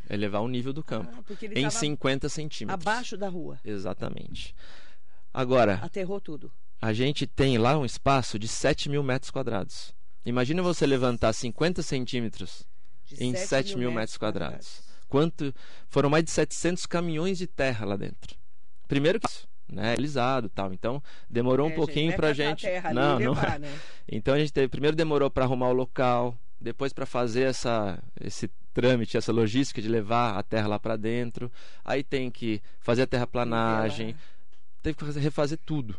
[0.09, 2.87] elevar o nível do campo Ah, porque ele em tava 50 centímetros.
[2.87, 3.59] abaixo da rua.
[3.63, 4.55] Exatamente.
[5.33, 6.51] Agora, Aterrou tudo.
[6.81, 9.93] a gente tem lá um espaço de 7 mil metros quadrados.
[10.25, 12.63] Imagina você levantar 50 centímetros
[13.05, 14.81] De em 7 7 mil metros quadrados.
[15.07, 15.53] Quanto
[15.87, 18.35] foram mais de 700 caminhões de terra lá dentro.
[18.87, 20.73] Primeiro que isso, né, realizado, tal.
[20.73, 22.61] Então demorou um É, pouquinho gente, pra vai catar a gente.
[22.61, 23.33] terra não, não.
[23.33, 23.79] levar, né?
[24.11, 28.49] Então a gente teve, primeiro demorou para arrumar o local, depois para fazer essa esse
[28.73, 31.51] trâmite, essa logística de levar a terra lá para dentro.
[31.83, 34.15] Aí tem que fazer a terraplanagem,
[34.81, 35.95] teve que fazer- refazer tudo.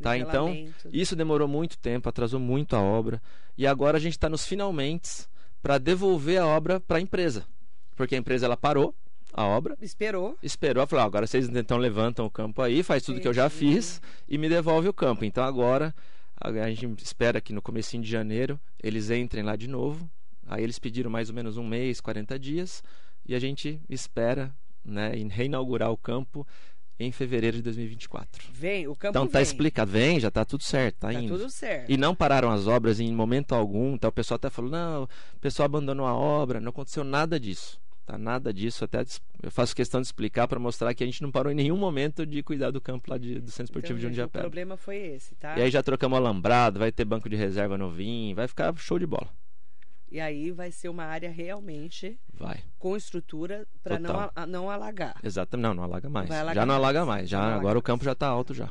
[0.00, 0.54] Tá, então
[0.92, 3.20] isso demorou muito tempo, atrasou muito a obra.
[3.56, 5.26] E agora a gente está nos finalmente
[5.60, 7.44] para devolver a obra para a empresa.
[7.96, 8.94] Porque a empresa ela parou
[9.32, 10.38] a obra, Esperou.
[10.42, 13.46] esperou, falou: "Ah, agora vocês então levantam o campo aí, faz tudo que eu já
[13.46, 13.74] Entendi.
[13.74, 15.24] fiz e me devolve o campo.
[15.24, 15.94] Então agora
[16.40, 20.08] a gente espera que no comecinho de janeiro eles entrem lá de novo.
[20.46, 22.82] Aí eles pediram mais ou menos um mês, 40 dias,
[23.26, 26.46] e a gente espera né, em reinaugurar o campo
[27.00, 28.48] em fevereiro de 2024.
[28.52, 29.42] Vem, o campo Então tá vem.
[29.42, 31.36] explicado, vem, já tá tudo certo, tá, Tá indo.
[31.38, 31.90] tudo certo.
[31.90, 33.94] E não pararam as obras em momento algum.
[33.94, 36.60] Então o pessoal até falou: não, o pessoal abandonou a obra.
[36.60, 37.80] Não aconteceu nada disso.
[38.04, 38.16] Tá?
[38.18, 38.84] Nada disso.
[38.84, 39.04] Até
[39.42, 42.24] eu faço questão de explicar para mostrar que a gente não parou em nenhum momento
[42.26, 44.42] de cuidar do campo lá de- do Centro Esportivo Então, de gente, o Jundiapeba.
[44.42, 45.58] problema foi esse, tá?
[45.58, 49.06] E aí já trocamos alambrado, vai ter banco de reserva novinho, vai ficar show de
[49.06, 49.28] bola.
[50.10, 52.62] E aí vai ser uma área realmente Vai.
[52.78, 55.16] com estrutura para não, a- não alagar.
[55.22, 55.62] Exatamente.
[55.64, 56.30] Não, não alaga mais.
[56.30, 57.28] Alagar já não alaga mais.
[57.28, 58.66] Já, Não alaga agora o campo já tá alto já.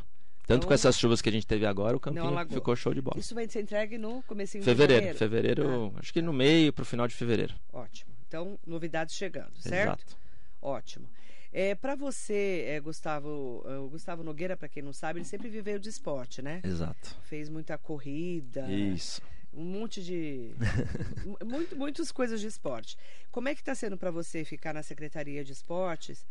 [0.47, 3.01] Tanto Então, com essas chuvas que a gente teve agora, o campinho ficou show de
[3.01, 3.19] bola.
[3.19, 5.93] Isso vai ser entregue no comecinho Fevereiro, de fevereiro, janeiro.
[5.99, 7.53] acho que no meio pro final de fevereiro.
[7.73, 8.11] Ótimo.
[8.27, 9.99] Então, novidades chegando, certo?
[9.99, 10.17] Exato.
[10.61, 11.07] Ótimo.
[11.51, 15.49] É, para você, é, Gustavo, é, o Gustavo Nogueira, para quem não sabe, ele sempre
[15.49, 16.61] viveu de esporte, né?
[16.63, 17.15] Exato.
[17.23, 19.21] Fez muita corrida, Isso.
[19.57, 20.51] Um monte de.
[21.25, 22.95] mu- muito, muitas coisas de esporte.
[23.31, 26.25] Como é que está sendo para você ficar na Secretaria de Esportes,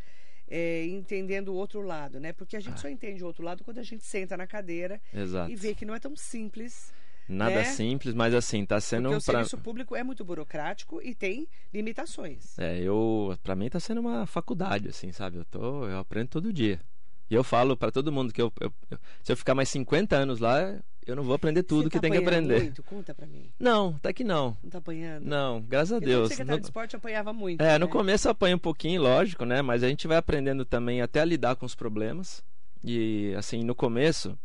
[0.49, 2.33] é, entendendo o outro lado, né?
[2.33, 5.51] Porque a gente só entende o outro lado quando a gente senta na cadeira Exato.
[5.51, 6.93] e vê que não é tão simples.
[7.29, 7.65] Nada né?
[7.65, 9.35] simples, mas assim, tá sendo Porque o pra...
[9.35, 12.57] serviço público é muito burocrático e tem limitações.
[12.57, 15.39] É, eu, pra mim tá sendo uma faculdade, assim, sabe?
[15.39, 16.81] Eu tô, eu aprendo todo dia.
[17.29, 20.15] E eu falo pra todo mundo que eu, eu- eu- se eu ficar mais 50
[20.15, 22.63] anos lá, eu não vou aprender tudo Você que tá tem que aprender.
[22.65, 22.83] Muito?
[22.83, 23.49] Conta pra mim.
[23.59, 24.57] Não, até que não.
[24.63, 25.25] Não tá apanhando?
[25.25, 26.29] Não, graças a Deus.
[26.29, 27.61] secretário No- de esporte apanhava muito.
[27.63, 27.93] É, no né?
[27.93, 29.63] começo eu apanho um pouquinho, lógico, né?
[29.63, 32.43] Mas a gente vai aprendendo também até a lidar com os problemas.
[32.85, 34.39] E, assim, no começo,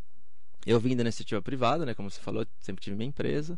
[0.65, 1.93] eu vim da iniciativa privada, né?
[1.93, 3.57] Como você falou, sempre tive minha empresa.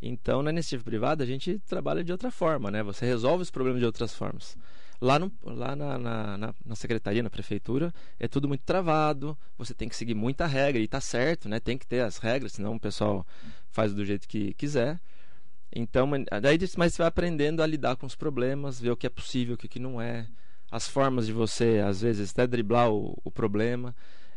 [0.00, 2.82] Então, na iniciativa privada, a gente trabalha de outra forma, né?
[2.82, 4.56] Você resolve os problemas de outras formas.
[5.02, 9.74] Lá, no, lá na, na, na- na secretaria, na prefeitura, é tudo muito travado, você
[9.74, 11.58] tem que seguir muita regra, e tá certo, né?
[11.58, 13.26] Tem que ter as regras, senão o pessoal
[13.68, 15.00] faz do jeito que quiser.
[15.74, 16.08] Então,
[16.40, 19.54] daí, mas você vai aprendendo a lidar com os problemas, ver o que é possível,
[19.54, 20.28] o que que não é,
[20.70, 23.94] as formas de você, às vezes, até driblar o, o problema.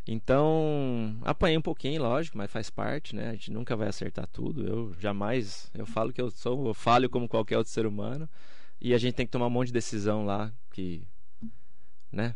[0.08, 3.30] Então, apanhei um pouquinho, lógico, mas faz parte, né?
[3.30, 4.66] A gente nunca vai acertar tudo.
[4.68, 8.30] Eu jamais, eu falo que eu sou, eu falho como qualquer outro ser humano,
[8.82, 11.04] e a gente tem que tomar um monte de decisão lá que,
[12.12, 12.36] né?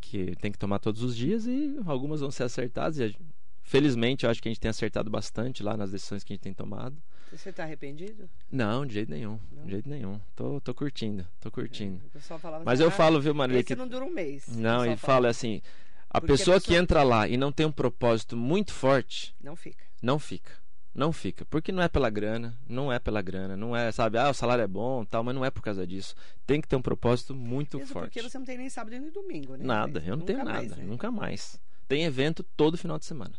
[0.00, 3.16] Que tem que tomar todos os dias e algumas vão ser acertadas e
[3.64, 6.42] Felizmente, eu acho que a gente tem acertado bastante lá nas decisões que a gente
[6.42, 7.00] tem tomado.
[7.30, 8.28] Você está arrependido?
[8.50, 9.38] Não, de jeito nenhum.
[9.52, 9.64] Não?
[9.64, 10.20] De jeito nenhum.
[10.34, 12.00] Tô, tô curtindo, tô curtindo.
[12.12, 14.48] Pessoal falava Mas assim, eu "Ah, falo, viu, Marília, Esse que não dura um mês.
[14.48, 15.62] Não, e fala assim,
[16.10, 19.32] a Porque a pessoa que pessoa- entra lá e não tem um propósito muito forte,
[19.40, 19.84] Não fica.
[20.02, 20.52] não fica.
[20.94, 21.44] Não fica.
[21.46, 24.62] Porque não é pela grana, não é pela grana, não é, sabe, ah, o salário
[24.62, 26.14] é bom, tal, mas não é por causa disso.
[26.46, 28.06] Tem que ter um propósito muito Mesmo forte.
[28.10, 29.64] porque você não tem nem sábado nem domingo, né?
[29.64, 30.86] Nada, eu não Nunca tenho mais, nada, né?
[30.88, 31.60] nunca mais.
[31.88, 33.32] Tem evento todo final de semana.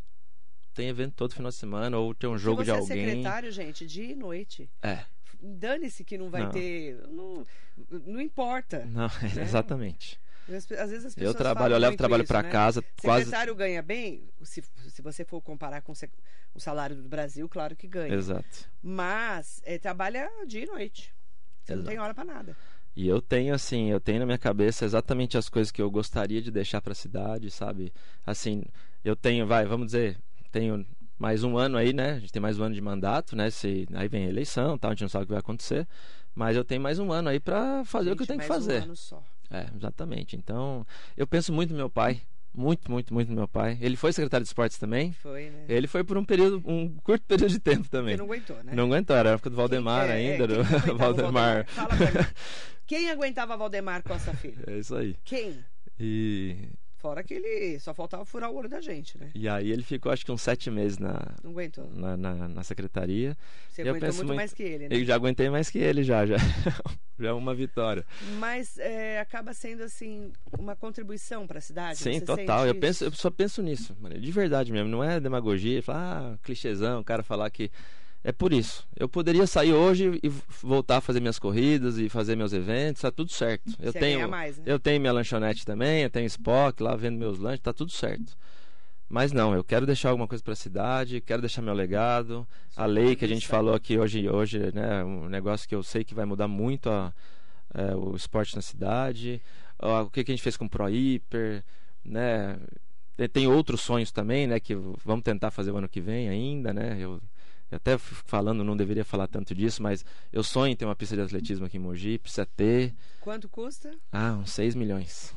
[0.74, 3.04] Tem evento todo final de semana ou tem um jogo você de alguém.
[3.04, 4.68] é secretário, gente, dia e noite.
[4.82, 5.06] É.
[5.39, 6.51] Dane-se que não vai Não.
[6.51, 6.97] ter.
[7.10, 7.45] Não,
[8.08, 8.84] não importa.
[8.86, 9.08] Não,
[9.39, 10.20] exatamente.
[10.50, 12.50] Às, vezes as Eu pessoas trabalho, falam eu levo trabalho pra né?
[12.50, 15.94] casa quase Secretário ganha bem, se, se você for comparar com
[16.54, 18.14] o salário do Brasil, claro que ganha.
[18.14, 18.70] Exato.
[18.82, 21.14] Mas é, trabalha dia e noite.
[21.64, 21.89] Você não Exato.
[21.89, 22.58] tem hora pra nada.
[22.96, 26.41] E eu tenho assim, eu tenho na minha cabeça exatamente as coisas que eu gostaria
[26.41, 27.91] de deixar para a cidade, sabe?
[28.26, 28.64] Assim,
[29.04, 30.18] eu tenho, vai, vamos dizer,
[30.52, 30.86] tenho
[31.18, 32.12] mais um ano aí, né?
[32.12, 33.50] A gente tem mais um ano de mandato, né?
[33.50, 35.88] Se aí vem a eleição, tal, a gente não sabe o que vai acontecer,
[36.36, 38.48] mas eu tenho mais um ano aí para fazer o que eu Gente, tenho que
[38.48, 38.82] fazer.
[38.82, 39.24] Um ano só.
[39.54, 40.36] É, exatamente.
[40.36, 40.86] Então,
[41.16, 42.22] eu penso muito no meu pai,
[42.54, 43.78] muito, muito, muito no meu pai.
[43.80, 45.14] Ele foi secretário de esportes também.
[45.14, 45.66] Foi, né?
[45.70, 48.16] Ele foi por um período, um curto período de tempo também.
[48.16, 48.74] Você não aguentou, né?
[48.76, 51.66] Não aguentou, era a época do Valdemar Quem- é, ainda, é, quem aguentava o Valdemar.
[51.68, 52.28] Fala pra mim.
[52.86, 54.64] Quem aguentava Valdemar Costa Filho?
[54.68, 55.16] É isso aí.
[55.24, 55.64] Quem?
[55.99, 56.70] E,
[57.04, 59.30] Fora que ele só faltava furar o olho da gente, né?
[59.36, 61.86] e aí ele ficou acho que uns sete meses na, Não aguentou.
[61.93, 63.36] na, na, na secretaria.
[63.68, 64.95] Você Eu aguentou muito, muito- mais que ele, né?
[64.95, 66.38] Eu já aguentei mais que ele já, já.
[67.20, 68.06] já é uma vitória.
[68.39, 71.97] Mas é, acaba sendo, assim, uma contribuição para a cidade?
[71.99, 72.66] Sim, total.
[72.66, 74.88] Eu penso, eu só penso nisso, Maria, de verdade mesmo.
[74.88, 77.70] Não é demagogia, falar, ah, clichêzão, o cara falar que.
[78.24, 78.88] É por isso.
[78.95, 80.30] Eu poderia sair hoje e
[80.61, 83.69] voltar a fazer minhas corridas e fazer meus eventos, tá tudo certo.
[83.80, 84.63] Eu Você tenho, ganha mais, né?
[84.65, 88.38] eu tenho minha lanchonete também, eu tenho Spock lá vendo meus lanches, tá tudo certo.
[89.09, 92.47] Mas não, eu quero deixar alguma coisa para a cidade, quero deixar meu legado.
[92.76, 93.49] A lei que a gente contribuição.
[93.49, 97.13] falou aqui hoje, hoje, né, um negócio que eu sei que vai mudar muito a,
[97.74, 99.41] é, o esporte na cidade.
[99.78, 101.61] O que, que a gente fez com o Pro Hiper,
[102.05, 102.57] né?
[103.17, 106.74] Tem- Tem outros sonhos também, né, que vamos tentar fazer o ano que vem ainda,
[106.74, 106.95] né?
[106.99, 107.21] Eu,
[107.74, 111.15] eu até falando, não deveria falar tanto disso, mas eu sonho em ter uma pista
[111.15, 113.91] de atletismo aqui em Mogi, precisa ter, Quanto custa?
[114.11, 115.36] ah, uns 6 milhões.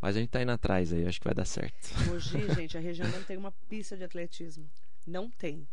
[0.00, 1.76] Mas a gente tá indo atrás aí, acho que vai dar certo.
[2.08, 4.68] Mogi, gente, a região não tem uma pista de atletismo.
[5.06, 5.66] Não tem.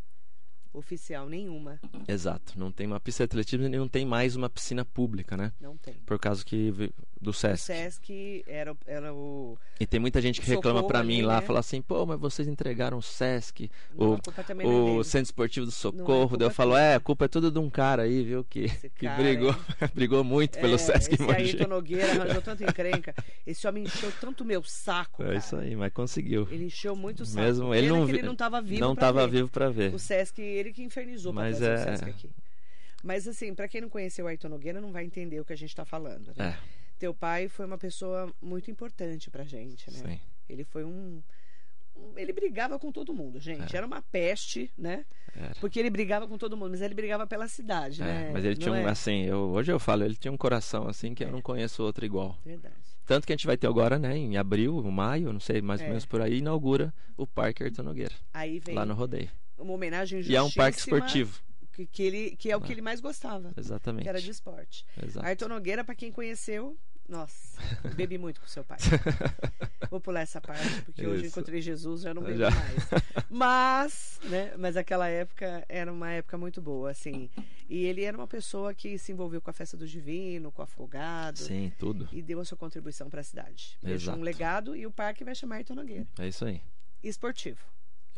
[0.73, 1.79] Oficial nenhuma.
[2.07, 5.51] Exato, não tem uma pista de atletismo e não tem mais uma piscina pública, né?
[5.61, 5.93] Não tem.
[6.05, 7.65] Por causa que do O SESC.
[7.67, 9.57] Sesc era, o- era o.
[9.79, 11.45] E tem muita gente que reclama pra mim ali, lá, né?
[11.47, 14.19] fala assim, pô, mas vocês entregaram o SESC, Não, o,
[14.61, 14.65] é
[14.99, 15.03] o.
[15.03, 16.35] Centro Esportivo do é Socorro.
[16.37, 19.07] Daí eu falo, é, a culpa é tudo de um cara aí, viu, que, que
[19.09, 19.55] brigou,
[19.95, 21.37] brigou muito pelo É, SESC esse em Mogi.
[21.41, 23.15] Ayrton Nogueira arranjou tanta encrenca.
[23.47, 25.21] Esse homem encheu tanto meu saco.
[25.23, 25.37] É cara.
[25.37, 26.47] isso aí, mas conseguiu.
[26.51, 27.41] Ele encheu muito o saco.
[27.45, 28.81] Mesmo ele não vi- ele não estava vivo.
[28.81, 29.37] não tava ver.
[29.37, 29.93] vivo pra ver.
[29.93, 32.29] O Sesc, ele que infernizou pra Mas trazer é- o Sesc aqui.
[33.03, 35.57] Mas assim, pra quem não conheceu o Ayrton Nogueira, não vai entender o que a
[35.57, 36.27] gente tá falando.
[36.37, 36.57] Né?
[36.57, 36.57] É,
[36.97, 39.97] Teu pai foi uma pessoa muito importante pra gente, né?
[39.99, 40.19] sim.
[40.49, 41.21] Ele foi um.
[42.17, 43.73] Ele brigava com todo mundo, gente.
[43.73, 43.77] É.
[43.77, 45.05] Era uma peste, né?
[45.35, 45.53] Era.
[45.61, 48.29] Porque ele brigava com todo mundo, mas ele brigava pela cidade, É, né?
[48.33, 48.91] mas ele tinha Não um, é?
[48.91, 51.31] assim, eu, hoje eu falo, ele tinha um coração assim que eu É.
[51.31, 52.37] não conheço outro igual.
[52.43, 52.73] Verdade.
[53.05, 55.85] Tanto que a gente vai ter agora, né, em abril, maio, não sei, mais ou
[55.85, 55.89] É.
[55.89, 59.29] menos por aí, inaugura o Parque Ayrton Nogueira, Aí vem lá no rodeio.
[59.57, 61.41] Uma homenagem E é um parque esportivo.
[61.73, 64.03] Que, que ele, que é o que ele mais gostava, Exatamente.
[64.03, 64.85] que era de esporte.
[65.01, 65.25] Exato.
[65.25, 66.77] Ayrton Nogueira, pra quem conheceu,
[67.09, 67.59] nossa,
[67.95, 68.77] bebi muito com seu pai.
[69.89, 71.39] Vou pular essa parte, porque hoje eu Isso.
[71.39, 72.49] encontrei Jesus, já não bebo Já.
[72.49, 72.89] mais.
[73.29, 77.29] Mas, né, mas aquela época era uma época muito boa, assim.
[77.69, 80.63] E ele era uma pessoa que se envolveu com a festa do divino, com o
[80.63, 81.39] afogado.
[81.39, 82.07] Sim, tudo.
[82.11, 83.77] E deu a sua contribuição para a cidade.
[83.81, 84.21] Deixou um Exato.
[84.23, 86.07] legado e o parque vai chamar Ayrton Nogueira.
[86.19, 86.61] É isso aí.
[87.03, 87.59] Esportivo.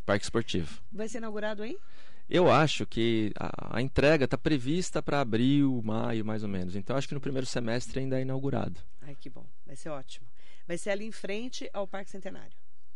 [0.05, 0.79] Parque esportivo.
[0.91, 1.77] Vai ser inaugurado aí?
[2.29, 6.75] Eu acho que a, a entrega está prevista para abril, maio, mais ou menos.
[6.75, 8.79] Então acho que no primeiro semestre ainda é inaugurado.
[9.01, 9.45] Ai, que bom.
[9.65, 10.25] Vai ser ótimo.
[10.67, 12.51] Vai ser ali em frente ao Parque Centenário.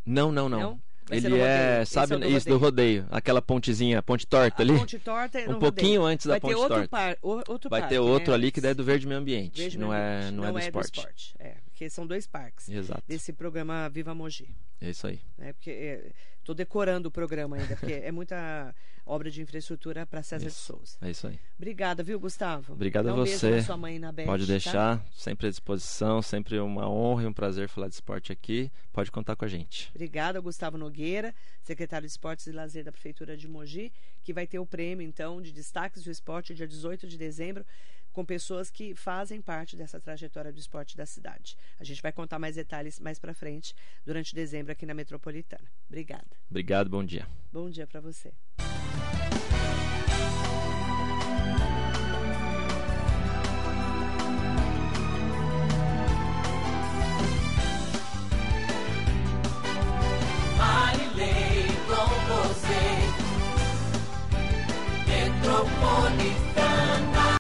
[0.05, 0.60] Não, não, não.
[0.60, 0.82] Não?
[1.12, 4.78] Ele é, sabe, é do isso do rodeio, aquela pontezinha, ponte torta A ali.
[4.78, 6.88] ponte torta é um pouquinho antes da Vai ponte ter outro, torta.
[6.89, 8.36] par, outro Vai parque, ter outro né?
[8.36, 10.34] ali que é do verde meio ambiente, Verde não Meio é, Ambiente.
[10.36, 11.36] não, é do esporte.
[11.39, 13.01] É, porque são dois parques Exato.
[13.07, 14.55] desse programa Viva Mogi.
[14.80, 15.20] É isso aí.
[15.36, 15.51] Né?
[15.53, 16.12] Porque
[16.50, 18.74] tô decorando o programa ainda, porque é muita
[19.06, 20.66] obra de infraestrutura para César de Isso.
[20.66, 20.97] Souza.
[21.00, 21.39] É isso aí.
[21.56, 22.74] Obrigada, viu, Gustavo?
[22.74, 23.58] Obrigado Dá a um beijo você.
[23.58, 24.52] na sua mãe na Beth, Pode tá?
[24.52, 28.72] deixar, sempre à disposição, sempre uma honra e um prazer falar de esporte aqui.
[28.91, 29.91] Pode contar com a gente.
[29.93, 33.93] Obrigada, Gustavo Nogueira, secretário de Esportes e Lazer da Prefeitura de Mogi,
[34.24, 37.64] que vai ter o prêmio, então, de destaques do esporte, dia 18 de dezembro,
[38.12, 41.57] com pessoas que fazem parte dessa trajetória do esporte da cidade.
[41.80, 45.70] A gente vai contar mais detalhes mais para frente durante dezembro aqui na Metropolitana.
[45.88, 46.28] Obrigada.
[46.49, 47.28] Obrigado, bom dia.
[47.51, 48.34] Bom dia para você.